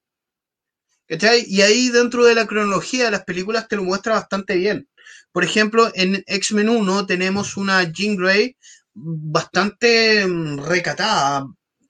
[1.06, 1.44] ¿Cachai?
[1.48, 4.88] Y ahí dentro de la cronología de las películas te lo muestra bastante bien.
[5.32, 8.56] Por ejemplo, en X-Men 1 tenemos una Jean Grey
[8.94, 11.46] bastante mm, recatada.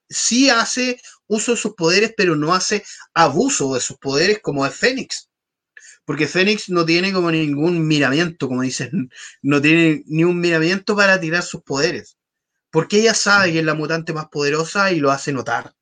[0.09, 2.85] Sí hace uso de sus poderes, pero no hace
[3.15, 5.29] abuso de sus poderes como es Fénix.
[6.05, 9.11] Porque Fénix no tiene como ningún miramiento, como dicen,
[9.43, 12.18] no tiene ni un miramiento para tirar sus poderes.
[12.71, 15.75] Porque ella sabe que es la mutante más poderosa y lo hace notar.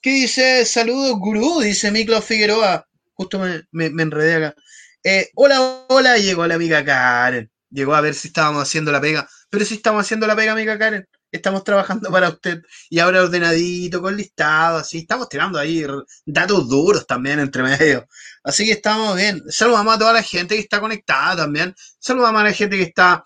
[0.00, 0.64] ¿Qué dice?
[0.66, 2.86] Saludos, gurú, dice Miklo Figueroa.
[3.14, 4.54] Justo me, me- me enredé acá.
[5.02, 7.50] Eh, hola, hola, llegó la amiga Karen.
[7.70, 9.28] Llegó a ver si estábamos haciendo la pega.
[9.50, 11.08] Pero si estamos haciendo la pega, amiga Karen.
[11.32, 12.62] Estamos trabajando para usted.
[12.90, 14.98] Y ahora ordenadito, con listado, así.
[14.98, 15.84] Estamos tirando ahí
[16.26, 18.06] datos duros también entre medio.
[18.44, 19.42] Así que estamos bien.
[19.48, 21.74] Saludamos a toda la gente que está conectada también.
[21.98, 23.24] Saludamos a la gente que está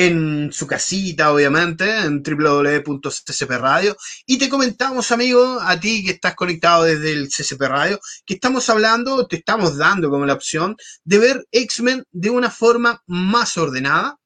[0.00, 3.94] en su casita, obviamente, en www.ccp Radio.
[4.24, 8.70] Y te comentamos, amigo, a ti que estás conectado desde el CCP Radio, que estamos
[8.70, 14.18] hablando, te estamos dando como la opción de ver X-Men de una forma más ordenada.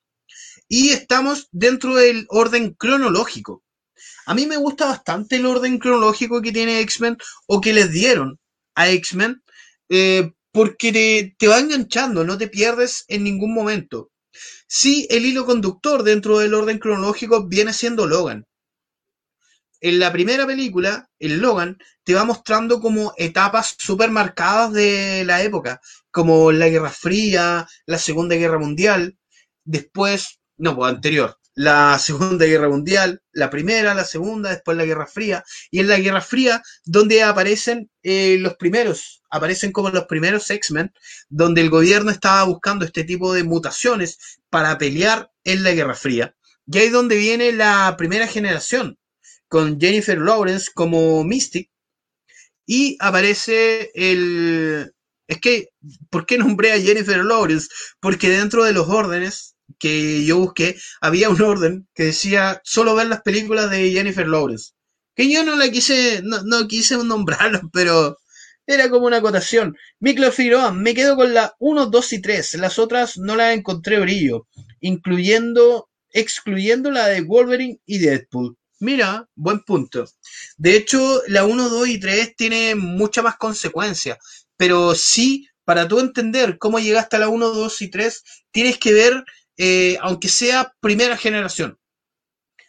[0.69, 3.65] Y estamos dentro del orden cronológico.
[4.27, 8.39] A mí me gusta bastante el orden cronológico que tiene X-Men o que les dieron
[8.77, 9.43] a X-Men,
[9.89, 14.13] eh, porque te, te va enganchando, no te pierdes en ningún momento.
[14.67, 18.47] Sí, el hilo conductor dentro del orden cronológico viene siendo Logan.
[19.81, 25.43] En la primera película, el Logan te va mostrando como etapas súper marcadas de la
[25.43, 29.19] época, como la Guerra Fría, la Segunda Guerra Mundial,
[29.65, 35.07] después, no, pues anterior, la Segunda Guerra Mundial, la primera, la segunda, después la Guerra
[35.07, 40.51] Fría, y en la Guerra Fría, donde aparecen eh, los primeros, aparecen como los primeros
[40.51, 40.93] X-Men,
[41.29, 44.19] donde el gobierno estaba buscando este tipo de mutaciones
[44.51, 46.35] para pelear en la Guerra Fría.
[46.67, 48.99] Y ahí donde viene la primera generación,
[49.49, 51.71] con Jennifer Lawrence como Mystic,
[52.67, 54.93] y aparece el...
[55.27, 55.69] Es que,
[56.11, 57.69] ¿por qué nombré a Jennifer Lawrence?
[58.01, 63.07] Porque dentro de los órdenes que yo busqué, había un orden que decía solo ver
[63.07, 64.73] las películas de Jennifer Lawrence.
[65.15, 68.19] Que yo no la quise, no, no quise nombrarla, pero
[68.67, 69.77] era como una acotación.
[70.01, 72.55] Miklo Figueroa, me quedo con la 1, 2 y 3.
[72.55, 74.47] Las otras no las encontré brillo,
[74.81, 78.57] incluyendo, excluyendo la de Wolverine y Deadpool.
[78.81, 80.05] Mira, buen punto.
[80.57, 84.19] De hecho, la 1, 2 y 3 tiene mucha más consecuencia,
[84.57, 88.93] pero sí, para tú entender cómo llegaste a la 1, 2 y 3, tienes que
[88.93, 89.25] ver,
[89.57, 91.79] eh, aunque sea primera generación.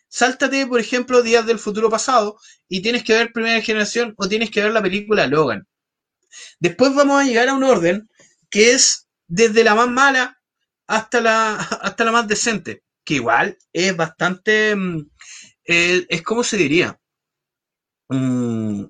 [0.08, 4.50] Sáltate, por ejemplo, Días del Futuro Pasado y tienes que ver primera generación o tienes
[4.50, 5.68] que ver la película Logan.
[6.60, 8.10] Después vamos a llegar a un orden
[8.50, 10.40] que es desde la más mala
[10.88, 15.10] hasta la, hasta la más decente, que igual es bastante, mm,
[15.66, 17.00] eh, es como se diría,
[18.10, 18.86] Mm,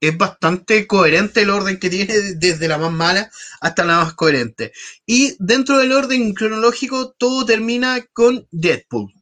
[0.00, 3.30] es bastante coherente el orden que tiene desde la más mala
[3.60, 4.72] hasta la más coherente.
[5.06, 9.12] Y dentro del orden cronológico todo termina con Deadpool.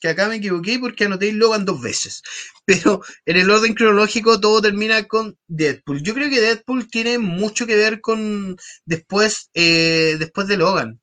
[0.00, 2.22] Que acá me equivoqué porque anoté Logan dos veces.
[2.64, 6.02] Pero en el orden cronológico todo termina con Deadpool.
[6.02, 11.01] Yo creo que Deadpool tiene mucho que ver con después, eh, después de Logan.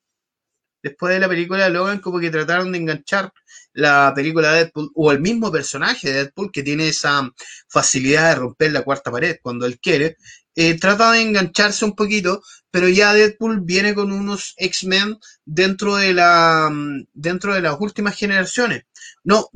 [0.82, 3.32] Después de la película de Logan, como que trataron de enganchar
[3.72, 7.30] la película de Deadpool o el mismo personaje de Deadpool que tiene esa
[7.68, 10.16] facilidad de romper la cuarta pared cuando él quiere.
[10.56, 16.12] eh, trata de engancharse un poquito, pero ya Deadpool viene con unos X-Men dentro de
[16.14, 18.84] la mm, dentro de las últimas generaciones.
[19.24, 19.48] No,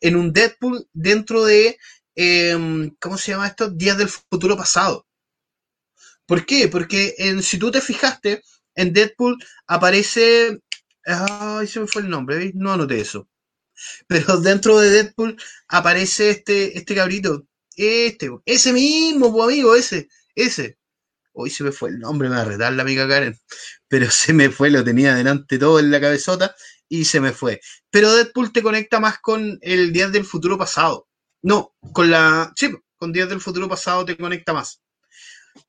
[0.00, 1.78] en un Deadpool dentro de,
[2.16, 3.70] em, ¿cómo se llama esto?
[3.70, 5.06] Días del futuro pasado.
[6.26, 6.68] ¿Por qué?
[6.68, 8.42] Porque en, si tú te fijaste,
[8.78, 9.36] en Deadpool
[9.66, 10.60] aparece...
[11.04, 12.54] Ay, se me fue el nombre, ¿veis?
[12.54, 13.28] No anoté eso.
[14.06, 15.36] Pero dentro de Deadpool
[15.68, 17.46] aparece este, este cabrito.
[17.76, 20.78] Este, ese mismo, pues, amigo, ese, ese.
[21.32, 23.38] Hoy se me fue el nombre, me va a retar la amiga Karen.
[23.88, 26.54] Pero se me fue, lo tenía delante todo en la cabezota
[26.88, 27.60] y se me fue.
[27.90, 31.08] Pero Deadpool te conecta más con el Días del Futuro Pasado.
[31.42, 32.52] No, con la.
[32.56, 34.82] Sí, con Días del Futuro Pasado te conecta más.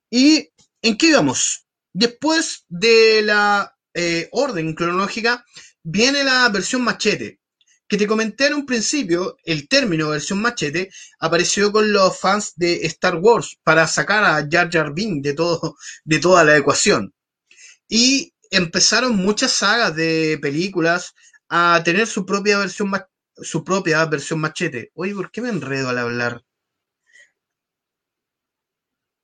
[0.10, 0.50] ¿Y
[0.82, 1.69] en qué íbamos?
[1.94, 5.46] Después de la eh, orden cronológica,
[5.84, 7.40] viene la versión machete.
[7.88, 12.86] Que te comenté en un principio, el término versión machete apareció con los fans de
[12.86, 17.14] Star Wars para sacar a Jar Jar Binks de, todo, de toda la ecuación.
[17.88, 21.14] Y empezaron muchas sagas de películas
[21.50, 22.92] a tener su propia versión
[23.42, 24.92] su propia versión machete.
[24.94, 26.44] Oye, ¿por qué me enredo al hablar?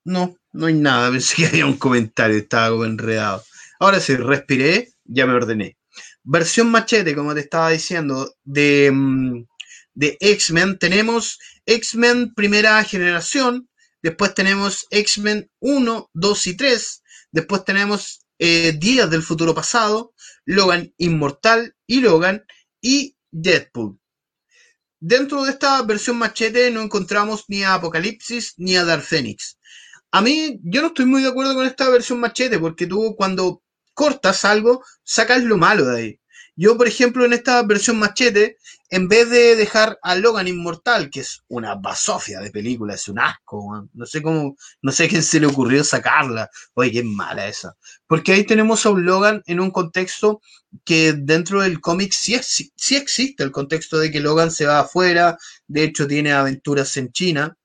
[0.06, 1.12] No, no hay nada.
[1.12, 3.44] Pensé que había un comentario, estaba como enredado.
[3.80, 5.78] Ahora sí, respiré, ya me ordené.
[6.24, 9.46] Versión machete, como te estaba diciendo, de, mm,
[9.94, 10.80] de X-Men.
[10.80, 13.70] Tenemos X-Men primera generación,
[14.02, 20.14] después tenemos X-Men 1, 2 y 3, después tenemos eh, Días del futuro pasado,
[20.46, 22.44] Logan Inmortal y Logan
[22.82, 24.00] y Deadpool.
[25.00, 29.58] Dentro de esta versión machete no encontramos ni a Apocalipsis ni a Dark Phoenix.
[30.12, 33.62] A mí, yo no estoy muy de acuerdo con esta versión machete, porque tú cuando
[33.94, 36.20] cortas algo, sacas lo malo de ahí.
[36.58, 38.58] Yo, por ejemplo, en esta versión machete,
[38.90, 43.20] en vez de dejar a Logan inmortal, que es una basofia de película, es un
[43.20, 46.50] asco, no sé cómo, no sé quién se le ocurrió sacarla.
[46.76, 47.76] Oye, qué mala esa.
[48.08, 50.42] Porque ahí tenemos a un Logan en un contexto
[50.86, 55.38] que dentro del cómic sí, sí existe el contexto de que Logan se va afuera,
[55.68, 57.58] de hecho tiene aventuras en China,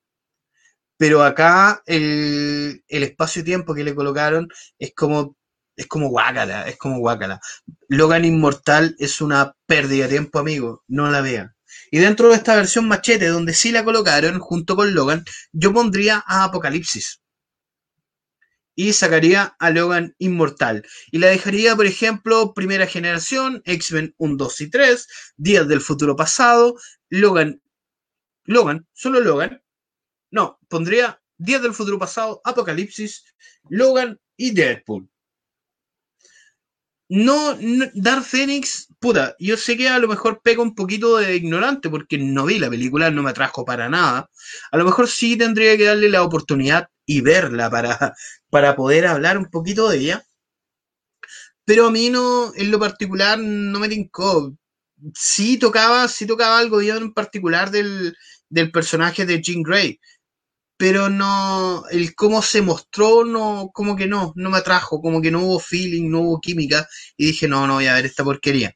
[1.00, 5.34] pero acá el, el espacio-tiempo que le colocaron es como,
[5.74, 7.40] es como guácala, es como guácala.
[7.88, 11.56] Logan Inmortal es una pérdida de tiempo, amigo, no la vean.
[11.90, 16.22] Y dentro de esta versión machete, donde sí la colocaron junto con Logan, yo pondría
[16.26, 17.22] a Apocalipsis.
[18.74, 20.84] Y sacaría a Logan Inmortal.
[21.10, 25.08] Y la dejaría, por ejemplo, primera generación, X-Men 1, 2 y 3,
[25.38, 26.76] Días del futuro pasado,
[27.08, 27.62] Logan,
[28.44, 29.62] Logan, solo Logan.
[30.30, 33.24] No, pondría Días del futuro pasado, Apocalipsis,
[33.70, 35.08] Logan y Deadpool.
[37.08, 41.34] No, no Dark Phoenix, puta, yo sé que a lo mejor pega un poquito de
[41.34, 44.30] ignorante porque no vi la película, no me atrajo para nada.
[44.70, 48.14] A lo mejor sí tendría que darle la oportunidad y verla para,
[48.50, 50.26] para poder hablar un poquito de ella.
[51.64, 54.54] Pero a mí no, en lo particular, no me tincó.
[55.14, 58.14] Sí tocaba, sí tocaba algo en particular del,
[58.50, 59.98] del personaje de Jean Grey
[60.80, 65.30] pero no, el cómo se mostró, no, como que no, no me atrajo, como que
[65.30, 66.88] no hubo feeling, no hubo química,
[67.18, 68.74] y dije, no, no voy a ver esta porquería.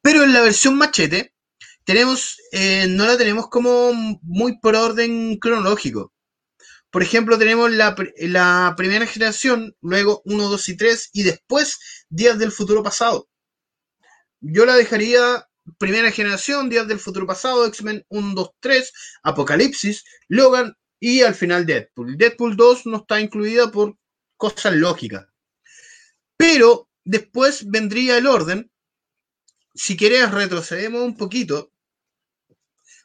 [0.00, 1.34] Pero en la versión machete,
[1.84, 6.14] tenemos, eh, no la tenemos como muy por orden cronológico.
[6.90, 12.38] Por ejemplo, tenemos la, la primera generación, luego 1, 2 y 3, y después Días
[12.38, 13.28] del Futuro Pasado.
[14.40, 15.46] Yo la dejaría
[15.76, 21.66] primera generación, Días del Futuro Pasado, X-Men 1, 2, 3, Apocalipsis, Logan y al final
[21.66, 22.16] Deadpool.
[22.16, 23.96] Deadpool 2 no está incluida por
[24.36, 25.26] cosas lógicas.
[26.36, 28.70] Pero después vendría el orden.
[29.74, 31.72] Si quieres, retrocedemos un poquito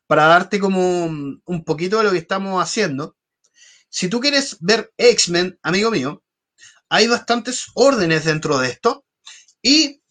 [0.07, 3.17] para darte como un poquito de lo que estamos haciendo.
[3.89, 6.23] Si tú quieres ver X-Men, amigo mío,
[6.89, 9.05] hay bastantes órdenes dentro de esto.
[9.61, 10.01] Y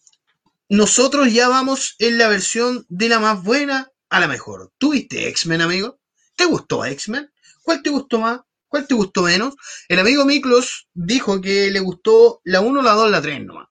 [0.69, 4.71] nosotros ya vamos en la versión de la más buena a la mejor.
[4.77, 5.99] ¿Tuviste X-Men, amigo?
[6.35, 7.31] ¿Te gustó X-Men?
[7.71, 8.41] ¿Cuál te gustó más?
[8.67, 9.55] ¿Cuál te gustó menos?
[9.87, 13.69] El amigo Miklos dijo que le gustó la 1, la 2, la 3 nomás.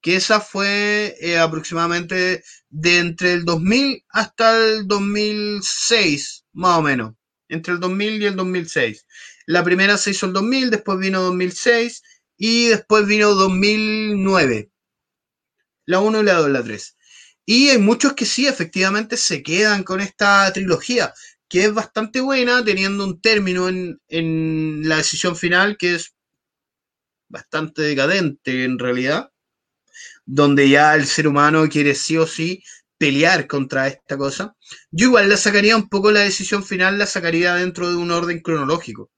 [0.00, 7.14] Que esa fue eh, aproximadamente de entre el 2000 hasta el 2006, más o menos.
[7.48, 9.04] Entre el 2000 y el 2006.
[9.46, 12.02] La primera se hizo el 2000, después vino 2006
[12.36, 14.70] y después vino 2009.
[15.86, 16.96] La 1 y la 2, la 3.
[17.46, 21.12] Y hay muchos que sí, efectivamente, se quedan con esta trilogía
[21.48, 26.14] que es bastante buena, teniendo un término en, en la decisión final que es
[27.28, 29.30] bastante decadente en realidad,
[30.24, 32.62] donde ya el ser humano quiere sí o sí
[32.98, 34.56] pelear contra esta cosa.
[34.90, 38.40] Yo igual la sacaría un poco la decisión final, la sacaría dentro de un orden
[38.40, 39.10] cronológico.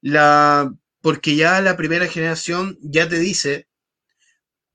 [0.00, 3.68] La, porque ya la primera generación ya te dice,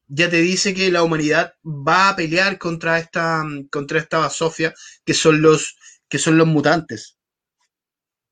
[0.07, 4.74] ya te dice que la humanidad va a pelear contra esta, contra esta basofia,
[5.05, 5.78] que son los,
[6.12, 7.18] que son los mutantes.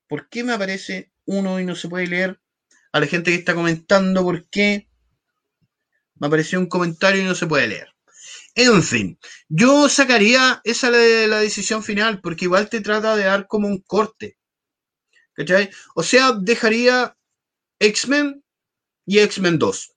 [0.09, 2.41] ¿Por qué me aparece uno y no se puede leer?
[2.91, 4.89] A la gente que está comentando, ¿por qué?
[6.15, 7.87] Me apareció un comentario y no se puede leer.
[8.53, 9.17] En fin,
[9.47, 13.81] yo sacaría esa la, la decisión final, porque igual te trata de dar como un
[13.81, 14.37] corte.
[15.33, 15.69] ¿Cachai?
[15.95, 17.15] O sea, dejaría
[17.79, 18.43] X-Men
[19.05, 19.95] y X-Men 2.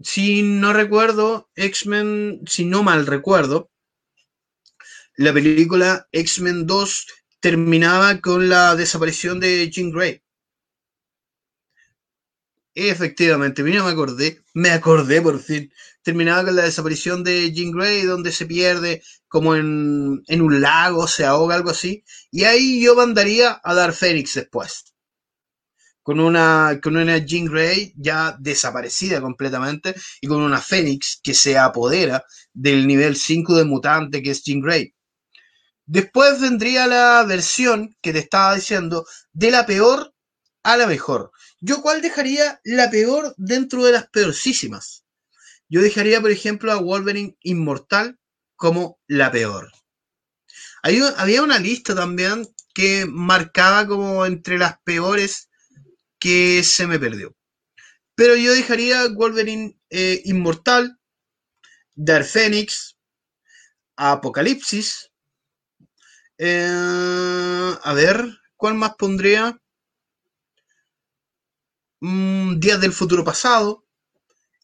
[0.00, 3.70] Si no recuerdo, X-Men, si no mal recuerdo,
[5.18, 7.06] la película X-Men 2
[7.40, 10.22] terminaba con la desaparición de Jean Grey.
[12.72, 15.72] Efectivamente, mira, me acordé, me acordé por fin.
[16.04, 21.24] Terminaba con la desaparición de Jean Grey, donde se pierde como en, un lago, se
[21.24, 22.04] ahoga, algo así.
[22.30, 24.94] Y ahí yo mandaría a Dar Fénix después.
[26.04, 31.58] Con una, con una Jean Grey ya desaparecida completamente y con una Fénix que se
[31.58, 34.94] apodera del nivel 5 de mutante que es Jean Grey.
[35.88, 40.14] Después vendría la versión que te estaba diciendo de la peor
[40.62, 41.32] a la mejor.
[41.60, 45.06] ¿Yo cuál dejaría la peor dentro de las peorcísimas?
[45.66, 48.18] Yo dejaría, por ejemplo, a Wolverine Inmortal
[48.54, 49.72] como la peor.
[50.82, 55.48] Había una lista también que marcaba como entre las peores
[56.18, 57.34] que se me perdió.
[58.14, 60.98] Pero yo dejaría Wolverine eh, Inmortal,
[61.94, 62.98] Dark Phoenix,
[63.96, 65.10] Apocalipsis.
[66.38, 68.24] Eh, a ver,
[68.56, 69.60] ¿cuál más pondría?
[72.00, 73.84] Mm, Días del futuro pasado,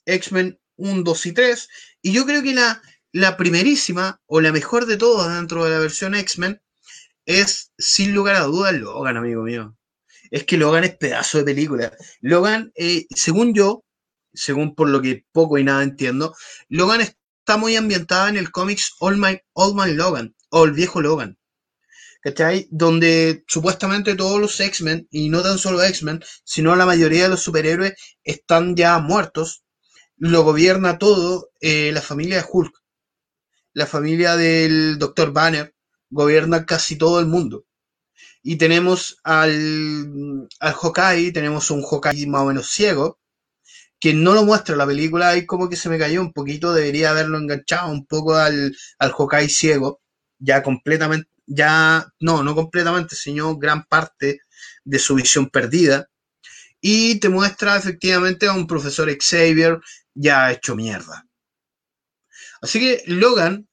[0.07, 1.69] X-Men 1, 2 y 3.
[2.03, 2.81] Y yo creo que la,
[3.13, 6.61] la primerísima o la mejor de todas dentro de la versión X-Men
[7.27, 9.77] es, sin lugar a dudas, Logan, amigo mío.
[10.31, 11.93] Es que Logan es pedazo de película.
[12.21, 13.85] Logan, eh, según yo,
[14.33, 16.35] según por lo que poco y nada entiendo,
[16.69, 21.01] Logan está muy ambientada en el cómics All My, All My Logan, o el viejo
[21.01, 21.39] Logan.
[22.71, 27.43] Donde supuestamente todos los X-Men, y no tan solo X-Men, sino la mayoría de los
[27.43, 29.65] superhéroes están ya muertos.
[30.17, 32.75] Lo gobierna todo eh, la familia de Hulk.
[33.75, 35.33] La familia del Dr.
[35.33, 35.75] Banner
[36.11, 37.67] gobierna casi todo el mundo.
[38.43, 43.19] Y tenemos al, al tenemos un Hawkeye más o menos ciego,
[43.99, 47.11] que no lo muestra la película, ahí como que se me cayó un poquito, debería
[47.11, 50.03] haberlo enganchado un poco al, al ciego,
[50.39, 54.41] ya completamente, ya, no, no completamente, sino gran parte
[54.85, 56.09] de su visión perdida.
[56.81, 59.81] Y te muestra efectivamente a un profesor Xavier
[60.15, 61.27] ya hecho mierda.
[62.61, 63.69] Así que Logan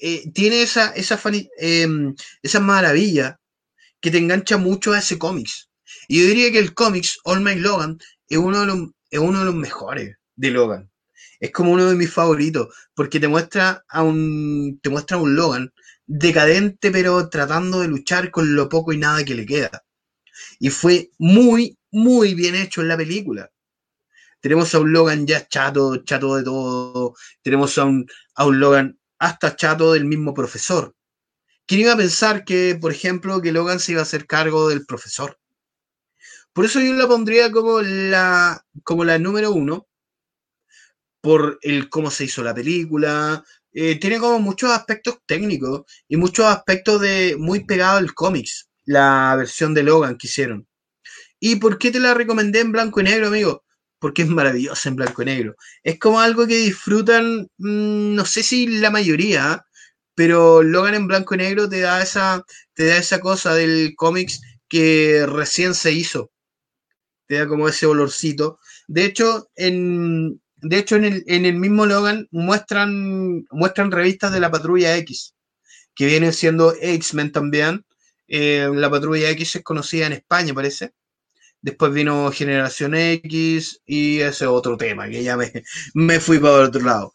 [0.00, 1.20] eh, tiene esa, esa,
[1.58, 3.40] em, esa maravilla
[4.00, 5.70] que te engancha mucho a ese cómics.
[6.08, 7.98] Y yo diría que el cómics All My Logan
[8.28, 8.78] es uno de los,
[9.10, 10.90] es uno de los mejores de Logan.
[11.40, 15.36] Es como uno de mis favoritos, porque te muestra a un, te muestra a un
[15.36, 15.72] Logan
[16.06, 19.84] decadente, pero tratando de luchar con lo poco y nada que le queda.
[20.58, 23.50] Y fue muy, muy bien hecho en la película.
[24.40, 27.14] Tenemos a un Logan ya chato, chato de todo.
[27.42, 30.94] Tenemos a un, a un Logan hasta chato del mismo profesor.
[31.66, 34.84] ¿Quién iba a pensar que, por ejemplo, que Logan se iba a hacer cargo del
[34.84, 35.38] profesor?
[36.52, 39.88] Por eso yo la pondría como la, como la número uno,
[41.20, 43.42] por el cómo se hizo la película.
[43.74, 49.34] Eh, tiene como muchos aspectos técnicos y muchos aspectos de muy pegado al cómics, la
[49.36, 50.68] versión de Logan que hicieron.
[51.40, 53.64] ¿Y por qué te la recomendé en blanco y negro, amigo?
[53.98, 55.56] Porque es maravillosa en blanco y negro.
[55.82, 59.66] Es como algo que disfrutan, mm, no sé si la mayoría, ¿ah?
[60.14, 62.44] pero Logan en blanco y negro te da esa,
[62.74, 66.30] te da esa cosa del cómics que recién se hizo.
[67.26, 68.58] Te da como ese olorcito.
[68.86, 74.40] De hecho, en, de hecho, en el, en el mismo Logan muestran, muestran revistas de
[74.40, 75.34] la Patrulla X,
[75.94, 77.84] que vienen siendo X-Men también.
[78.28, 80.92] Eh, la Patrulla X es conocida en España, parece.
[81.60, 85.52] Después vino Generación X y ese otro tema, que ya me,
[85.94, 87.12] me fui para otro lado.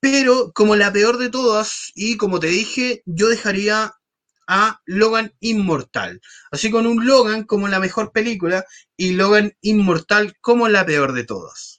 [0.00, 3.94] Pero como la peor de todas, y como te dije, yo dejaría
[4.46, 6.20] a Logan Inmortal.
[6.50, 8.64] Así con un Logan como la mejor película
[8.96, 11.73] y Logan Inmortal como la peor de todas.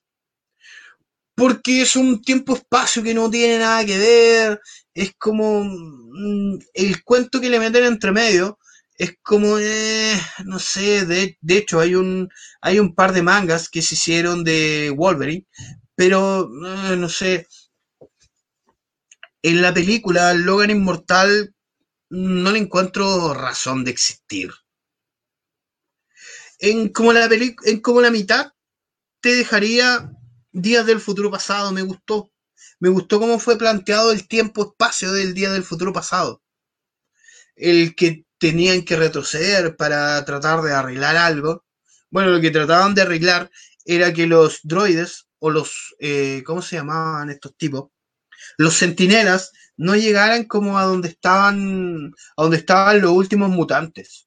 [1.36, 4.62] Porque es un tiempo-espacio que no tiene nada que ver,
[4.94, 8.58] es como mm, el cuento que le meten entre medio,
[8.98, 10.16] es como, eh,
[10.46, 12.30] no sé, de, de hecho hay un,
[12.62, 15.46] hay un par de mangas que se hicieron de Wolverine,
[15.96, 16.50] pero
[16.92, 17.48] eh, no sé,
[19.42, 21.54] en la película Logan Inmortal
[22.10, 24.52] no le encuentro razón de existir.
[26.60, 27.30] En como la
[27.66, 28.54] en como la mitad
[29.22, 30.12] te dejaría
[30.58, 32.32] Días del futuro pasado me gustó.
[32.80, 36.42] Me gustó cómo fue planteado el tiempo-espacio del Día del futuro pasado.
[37.58, 41.66] El que tenían que retroceder para tratar de arreglar algo.
[42.10, 43.52] Bueno, lo que trataban de arreglar
[43.84, 47.90] era que los droides o los, eh, ¿cómo se llamaban estos tipos?
[48.58, 54.25] Los centinelas no llegaran como a donde estaban, a donde estaban los últimos mutantes.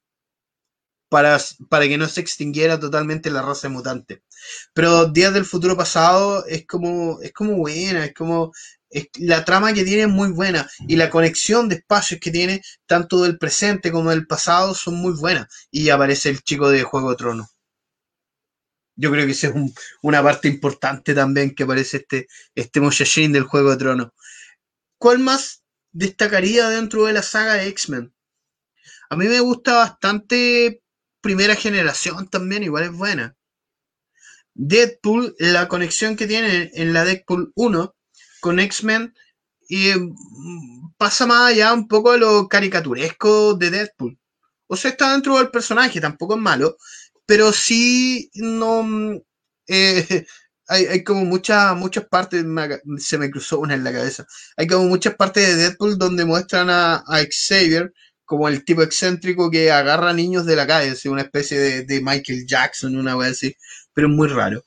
[1.09, 1.39] Para,
[1.69, 4.23] para que no se extinguiera totalmente la raza mutante.
[4.73, 8.51] Pero Días del Futuro Pasado es como, es como buena, es como,
[8.89, 12.61] es- la trama que tiene es muy buena y la conexión de espacios que tiene,
[12.87, 15.47] tanto del presente como del pasado, son muy buenas.
[15.71, 17.47] Y aparece el chico de Juego de Tronos.
[18.95, 23.31] Yo creo que esa es un- una parte importante también que aparece este, este muchachín
[23.31, 24.09] del Juego de Tronos.
[24.99, 28.13] ¿Cuál más destacaría dentro de la saga de X-Men?
[29.09, 30.83] A mí me gusta bastante
[31.21, 33.35] Primera Generación también, igual es buena.
[34.53, 37.95] Deadpool, la conexión que tiene en la Deadpool 1
[38.41, 39.13] con X-Men
[39.69, 44.19] mm, pasa más allá un poco a lo caricaturesco de Deadpool.
[44.67, 46.77] O sea, está dentro del personaje, tampoco es malo,
[47.25, 48.83] pero sí no...
[48.83, 49.21] mm,
[49.67, 50.25] eh,
[50.67, 52.45] hay, hay como muchas muchas partes,
[52.99, 54.25] se me cruzó una en la cabeza,
[54.57, 57.91] hay como muchas partes de Deadpool donde muestran a, a Xavier
[58.29, 62.45] como el tipo excéntrico que agarra niños de la calle, así una especie de, Michael
[62.45, 63.55] Jackson, una wea así,
[63.91, 64.63] pero es muy raro.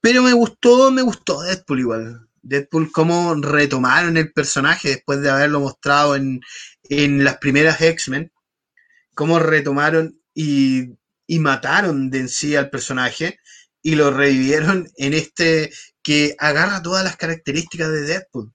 [0.00, 2.28] Pero me gustó, me gustó Deadpool igual.
[2.42, 6.40] Deadpool, cómo retomaron el personaje después de haberlo mostrado en,
[6.84, 8.30] en las primeras X-Men,
[9.16, 13.40] cómo retomaron y, y mataron de en sí al personaje
[13.82, 15.72] y lo revivieron en este
[16.04, 18.52] que agarra todas las características de Deadpool.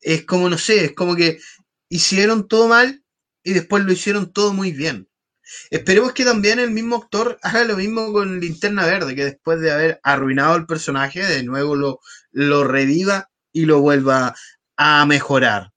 [0.00, 1.38] Es como, no sé, es como que
[1.88, 3.04] hicieron todo mal
[3.42, 5.08] y después lo hicieron todo muy bien.
[5.70, 9.70] Esperemos que también el mismo actor haga lo mismo con Linterna Verde, que después de
[9.70, 12.00] haber arruinado el personaje, de nuevo lo,
[12.32, 14.34] lo reviva y lo vuelva
[14.76, 15.72] a mejorar.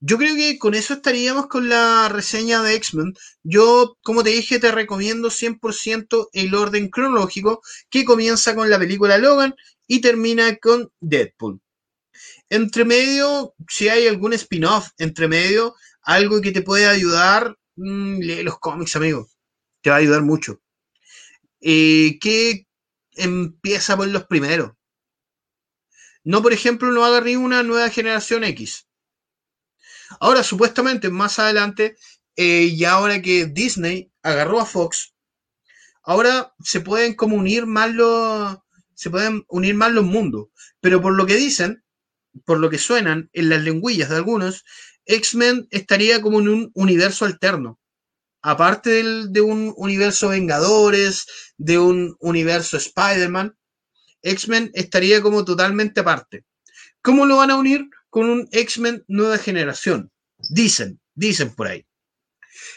[0.00, 3.14] Yo creo que con eso estaríamos con la reseña de X-Men.
[3.44, 9.16] Yo, como te dije, te recomiendo 100% el orden cronológico que comienza con la película
[9.18, 9.54] Logan
[9.86, 11.60] y termina con Deadpool.
[12.52, 18.42] Entre medio, si hay algún spin-off entre medio, algo que te puede ayudar, mm, lee
[18.42, 19.26] los cómics, amigo.
[19.80, 20.60] Te va a ayudar mucho.
[21.62, 22.66] Eh, que
[23.12, 24.72] empieza por los primeros.
[26.24, 28.86] No, por ejemplo, no agarré una nueva generación X.
[30.20, 31.96] Ahora, supuestamente, más adelante,
[32.36, 35.14] eh, y ahora que Disney agarró a Fox,
[36.02, 38.58] ahora se pueden como unir más los,
[38.94, 40.48] se pueden unir más los mundos.
[40.80, 41.82] Pero por lo que dicen,
[42.44, 44.64] por lo que suenan en las lengüillas de algunos,
[45.06, 47.78] X-Men estaría como en un universo alterno.
[48.42, 51.26] Aparte del- de un universo Vengadores,
[51.56, 53.56] de un universo Spider-Man,
[54.22, 56.44] X-Men estaría como totalmente aparte.
[57.02, 57.88] ¿Cómo lo van a unir?
[58.10, 60.10] Con un X-Men nueva generación.
[60.50, 61.84] Dicen, dicen por ahí.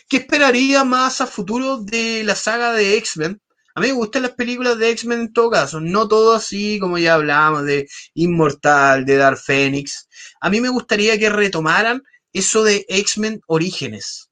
[0.09, 3.41] ¿Qué esperaría más a futuro de la saga de X-Men?
[3.77, 6.97] A mí me gustan las películas de X-Men en todo caso, no todo así como
[6.97, 10.07] ya hablábamos de Inmortal, de Dark Phoenix.
[10.39, 12.01] A mí me gustaría que retomaran
[12.31, 14.31] eso de X-Men Orígenes.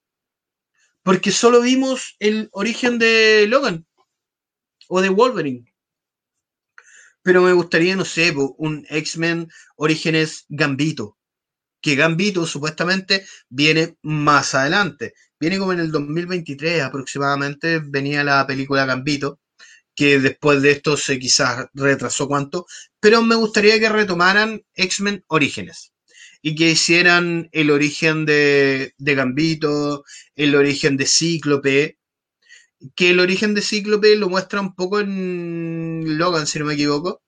[1.04, 3.86] Porque solo vimos el origen de Logan
[4.88, 5.66] o de Wolverine.
[7.22, 11.18] Pero me gustaría, no sé, un X-Men Orígenes Gambito.
[11.84, 15.14] Que Gambito supuestamente viene más adelante.
[15.40, 19.42] Viene como en el 2023 aproximadamente, venía la película Gambito,
[19.96, 22.66] que después de esto se quizás retrasó cuánto,
[23.00, 25.94] pero me gustaría que retomaran X-Men Orígenes
[26.42, 30.06] y que hicieran el origen de, de Gambito,
[30.36, 32.00] el origen de Cíclope,
[32.96, 37.22] que el origen de Cíclope lo muestra un poco en Logan, si no me equivoco,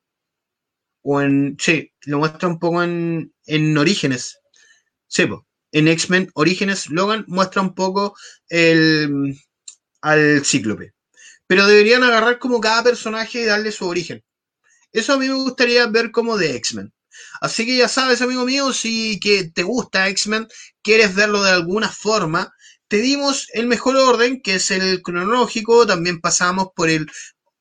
[1.02, 4.40] o en, sí, lo muestra un poco en, en Orígenes,
[5.08, 5.28] sí,
[5.72, 8.16] en X-Men Orígenes, Logan muestra un poco
[8.50, 9.38] el,
[10.02, 10.94] al Cíclope,
[11.48, 14.24] pero deberían agarrar como cada personaje y darle su origen.
[14.92, 16.94] Eso a mí me gustaría ver como de X-Men.
[17.42, 20.48] Así que ya sabes, amigo mío, si que te gusta X-Men,
[20.82, 22.54] quieres verlo de alguna forma,
[22.88, 27.08] te dimos el mejor orden, que es el cronológico, también pasamos por el,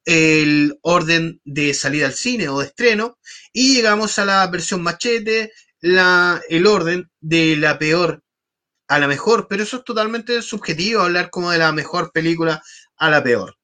[0.04, 3.18] el orden de salida al cine o de estreno,
[3.52, 5.52] y llegamos a la versión machete,
[5.84, 8.22] la, el orden de la peor
[8.88, 12.62] a la mejor, pero eso es totalmente subjetivo, hablar como de la mejor película
[12.96, 13.58] a la peor.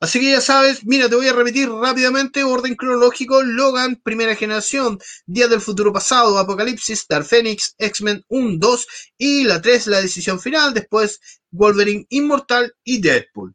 [0.00, 4.98] Así que ya sabes, mira, te voy a repetir rápidamente, orden cronológico, Logan, primera generación,
[5.24, 10.40] Días del futuro pasado, Apocalipsis, Dark Phoenix, X-Men 1, 2 y la 3, la decisión
[10.40, 11.20] final, después
[11.52, 13.54] Wolverine Inmortal y Deadpool.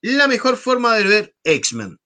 [0.00, 1.98] La mejor forma de ver X-Men.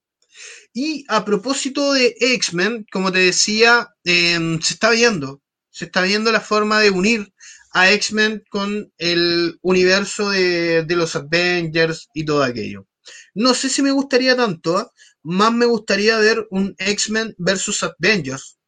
[0.73, 6.33] Y a propósito de X-Men, como te decía, em, se está viendo, se está viendo
[6.33, 7.33] la forma de unir
[7.73, 12.87] a X-Men con el universo de, los Avengers y todo aquello.
[13.35, 14.91] No sé si me gustaría tanto, ¿ah?
[15.23, 18.59] más me gustaría ver un X-Men versus Avengers,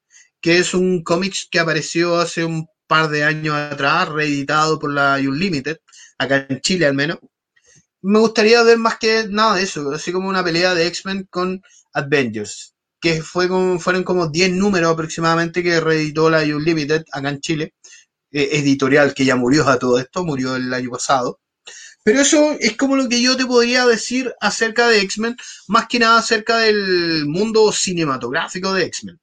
[0.41, 5.17] que es un cómic que apareció hace un par de años atrás, reeditado por la
[5.17, 5.79] Unlimited,
[6.19, 7.19] acá en Chile al menos.
[8.09, 11.63] Me gustaría ver más que nada de eso, así como una pelea de X-Men con
[11.93, 17.41] Avengers, que fue como, fueron como 10 números aproximadamente que reeditó la Unlimited acá en
[17.41, 17.75] Chile,
[18.31, 21.41] eh, editorial que ya murió a todo esto, murió el año pasado.
[22.03, 25.37] Pero eso es como lo que yo te podría decir acerca de X-Men,
[25.67, 29.21] más que nada acerca del mundo cinematográfico de X-Men.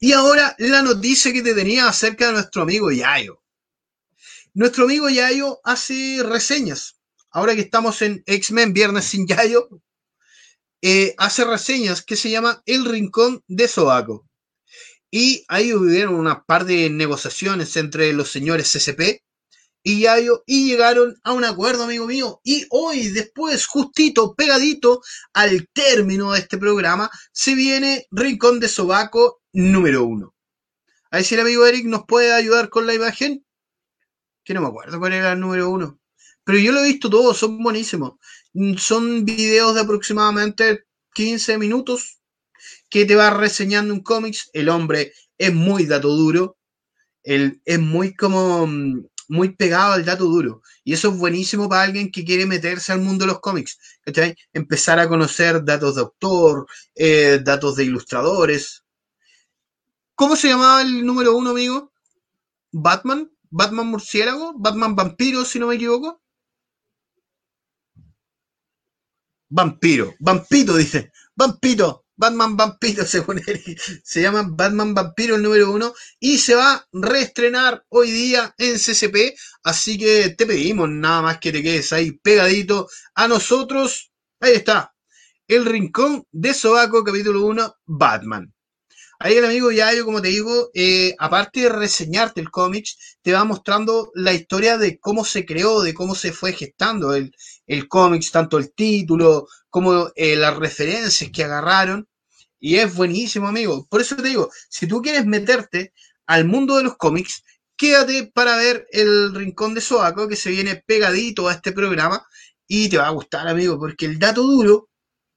[0.00, 3.40] Y ahora la noticia que te tenía acerca de nuestro amigo Yayo.
[4.54, 6.95] Nuestro amigo Yayo hace reseñas.
[7.36, 9.68] Ahora que estamos en X-Men Viernes sin Yayo,
[10.80, 14.26] eh, hace reseñas que se llama El Rincón de Sobaco.
[15.10, 19.22] Y ahí hubieron una par de negociaciones entre los señores CCP
[19.82, 22.40] y Yayo y llegaron a un acuerdo, amigo mío.
[22.42, 25.02] Y hoy, después, justito, pegadito
[25.34, 30.34] al término de este programa, se viene Rincón de Sobaco número uno.
[31.10, 33.44] A ver si el amigo Eric nos puede ayudar con la imagen.
[34.42, 36.00] Que no me acuerdo cuál era el número uno.
[36.46, 38.12] Pero yo lo he visto todo, son buenísimos.
[38.78, 42.20] Son videos de aproximadamente 15 minutos
[42.88, 44.48] que te va reseñando un cómics.
[44.52, 46.56] El hombre es muy dato duro.
[47.24, 48.68] Él es muy como
[49.28, 50.62] muy pegado al dato duro.
[50.84, 53.76] Y eso es buenísimo para alguien que quiere meterse al mundo de los cómics.
[54.52, 58.84] Empezar a conocer datos de autor, eh, datos de ilustradores.
[60.14, 61.92] ¿Cómo se llamaba el número uno, amigo?
[62.70, 63.32] ¿Batman?
[63.50, 64.54] ¿Batman murciélago?
[64.56, 66.22] ¿Batman vampiro, si no me equivoco?
[69.48, 70.14] Vampiro.
[70.20, 71.12] Vampito, dice.
[71.34, 72.06] Vampito.
[72.16, 73.62] Batman Vampiro, según él,
[74.02, 78.76] se llama Batman Vampiro el número uno y se va a reestrenar hoy día en
[78.76, 84.12] CCP, así que te pedimos nada más que te quedes ahí pegadito a nosotros.
[84.40, 84.94] Ahí está,
[85.46, 88.55] El Rincón de Sobaco, capítulo 1, Batman.
[89.18, 92.86] Ahí el amigo Yayo, como te digo, eh, aparte de reseñarte el cómic,
[93.22, 97.34] te va mostrando la historia de cómo se creó, de cómo se fue gestando el,
[97.66, 102.06] el cómic, tanto el título como eh, las referencias que agarraron.
[102.60, 103.86] Y es buenísimo, amigo.
[103.88, 105.92] Por eso te digo, si tú quieres meterte
[106.26, 107.42] al mundo de los cómics,
[107.76, 112.26] quédate para ver el Rincón de Soaco, que se viene pegadito a este programa,
[112.66, 114.88] y te va a gustar, amigo, porque el dato duro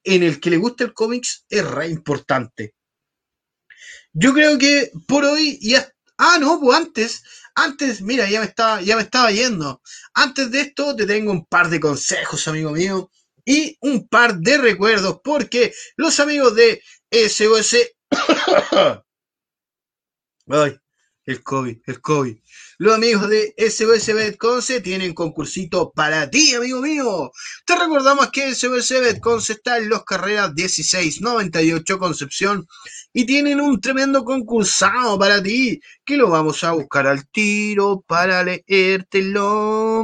[0.03, 2.73] en el que le gusta el cómics es re importante.
[4.13, 5.87] Yo creo que por hoy ya.
[6.17, 7.23] Ah, no, pues antes,
[7.55, 9.81] antes, mira, ya me estaba, ya me estaba yendo.
[10.13, 13.09] Antes de esto, te tengo un par de consejos, amigo mío,
[13.45, 16.81] y un par de recuerdos, porque los amigos de
[17.11, 17.77] SOS.
[20.47, 20.77] Ay,
[21.29, 22.37] el COVID, el COVID.
[22.79, 27.31] Los amigos de SOS Betconce tienen concursito para ti, amigo mío.
[27.65, 32.67] Te recordamos que SOS Betconce está en los carreras 1698 Concepción
[33.13, 38.43] y tienen un tremendo concursado para ti que lo vamos a buscar al tiro para
[38.43, 40.03] leértelo.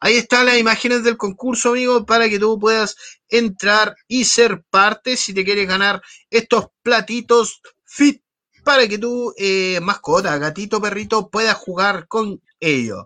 [0.00, 2.94] Ahí están las imágenes del concurso, amigo, para que tú puedas
[3.28, 8.22] entrar y ser parte si te quieres ganar estos platitos fit
[8.66, 13.04] para que tu eh, mascota, gatito, perrito, pueda jugar con ellos.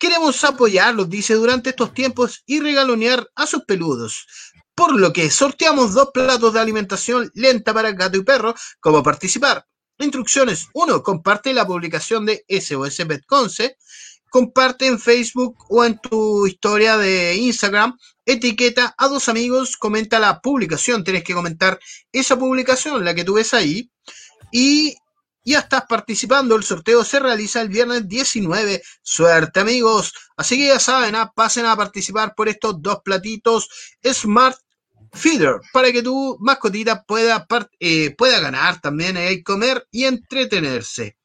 [0.00, 4.26] Queremos apoyarlos, dice, durante estos tiempos y regalonear a sus peludos.
[4.74, 8.52] Por lo que sorteamos dos platos de alimentación lenta para gato y perro.
[8.80, 9.64] ¿Cómo participar?
[9.98, 10.66] Instrucciones.
[10.72, 11.04] 1.
[11.04, 13.76] Comparte la publicación de SOS Betconce.
[14.28, 17.96] Comparte en Facebook o en tu historia de Instagram.
[18.26, 19.76] Etiqueta a dos amigos.
[19.76, 21.04] Comenta la publicación.
[21.04, 21.78] Tienes que comentar
[22.10, 23.88] esa publicación, la que tú ves ahí
[24.56, 24.96] y
[25.44, 26.54] ya estás participando.
[26.54, 28.80] El sorteo se realiza el viernes 19.
[29.02, 30.14] Suerte, amigos.
[30.36, 31.32] Así que ya saben, ¿ah?
[31.34, 33.68] pasen a participar por estos dos platitos
[34.06, 34.56] Smart
[35.12, 37.46] Feeder para que tu mascotita pueda,
[37.80, 41.16] eh, pueda ganar también y comer y entretenerse.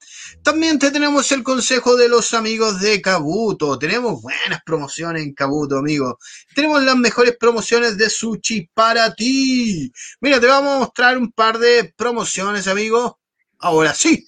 [0.44, 3.78] También te tenemos el consejo de los amigos de Kabuto.
[3.78, 6.18] Tenemos buenas promociones en Kabuto, amigo.
[6.56, 9.92] Tenemos las mejores promociones de sushi para ti.
[10.22, 13.19] Mira, te vamos a mostrar un par de promociones, amigo.
[13.60, 14.26] Ahora sí.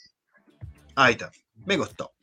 [0.96, 1.32] Ahí está.
[1.66, 2.14] Me costó.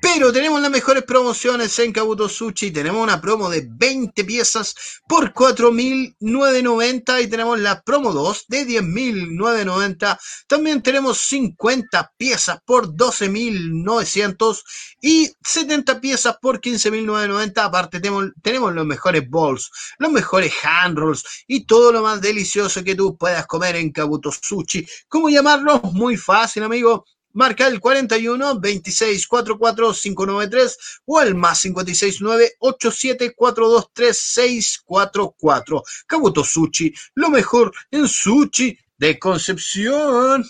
[0.00, 2.70] Pero tenemos las mejores promociones en Kabuto Sushi.
[2.70, 4.74] Tenemos una promo de 20 piezas
[5.08, 10.18] por 4.990 y tenemos la promo 2 de 10.990.
[10.46, 14.62] También tenemos 50 piezas por 12.900
[15.02, 17.58] y 70 piezas por 15.990.
[17.58, 22.94] Aparte tenemos, los mejores bowls, los mejores hand rolls y todo lo más delicioso que
[22.94, 24.86] tú puedas comer en Kabuto Sushi.
[25.08, 25.80] ¿Cómo llamarlo?
[25.92, 34.18] Muy fácil, amigo marca el 41 26 44 593 o el más 569 87 423
[34.18, 35.82] 644.
[36.06, 40.44] Kabuto Sushi, lo mejor en sushi de Concepción.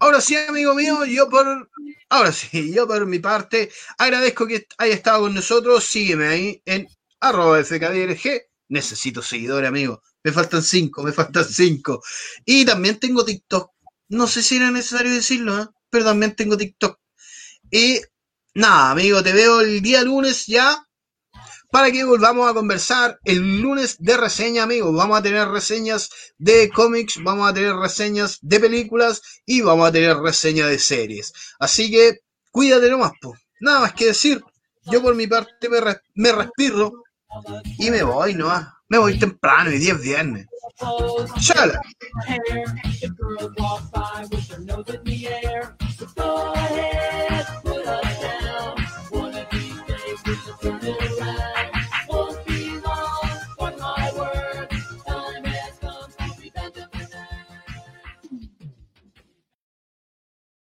[0.00, 1.68] Ahora sí, amigo mío, yo por
[2.08, 5.84] ahora sí, yo por mi parte agradezco que haya estado con nosotros.
[5.84, 6.88] Sígueme ahí en
[7.20, 8.42] arroba fkdrg.
[8.68, 10.02] Necesito seguidores, amigo.
[10.22, 12.02] Me faltan cinco, me faltan cinco.
[12.44, 13.72] Y también tengo TikTok
[14.08, 15.66] no sé si era necesario decirlo, ¿eh?
[15.90, 16.98] pero también tengo TikTok.
[17.70, 18.00] Y
[18.54, 20.84] nada, amigo, te veo el día lunes ya
[21.70, 24.92] para que volvamos a conversar el lunes de reseña, amigo.
[24.92, 29.92] Vamos a tener reseñas de cómics, vamos a tener reseñas de películas y vamos a
[29.92, 31.32] tener reseñas de series.
[31.58, 33.34] Así que cuídate nomás, po.
[33.60, 34.42] Nada más que decir.
[34.90, 35.80] Yo por mi parte me,
[36.14, 37.04] me respiro
[37.78, 38.77] y me voy nomás.
[38.90, 40.46] Me voy temprano, y día viernes.
[41.40, 41.80] ¡Chala!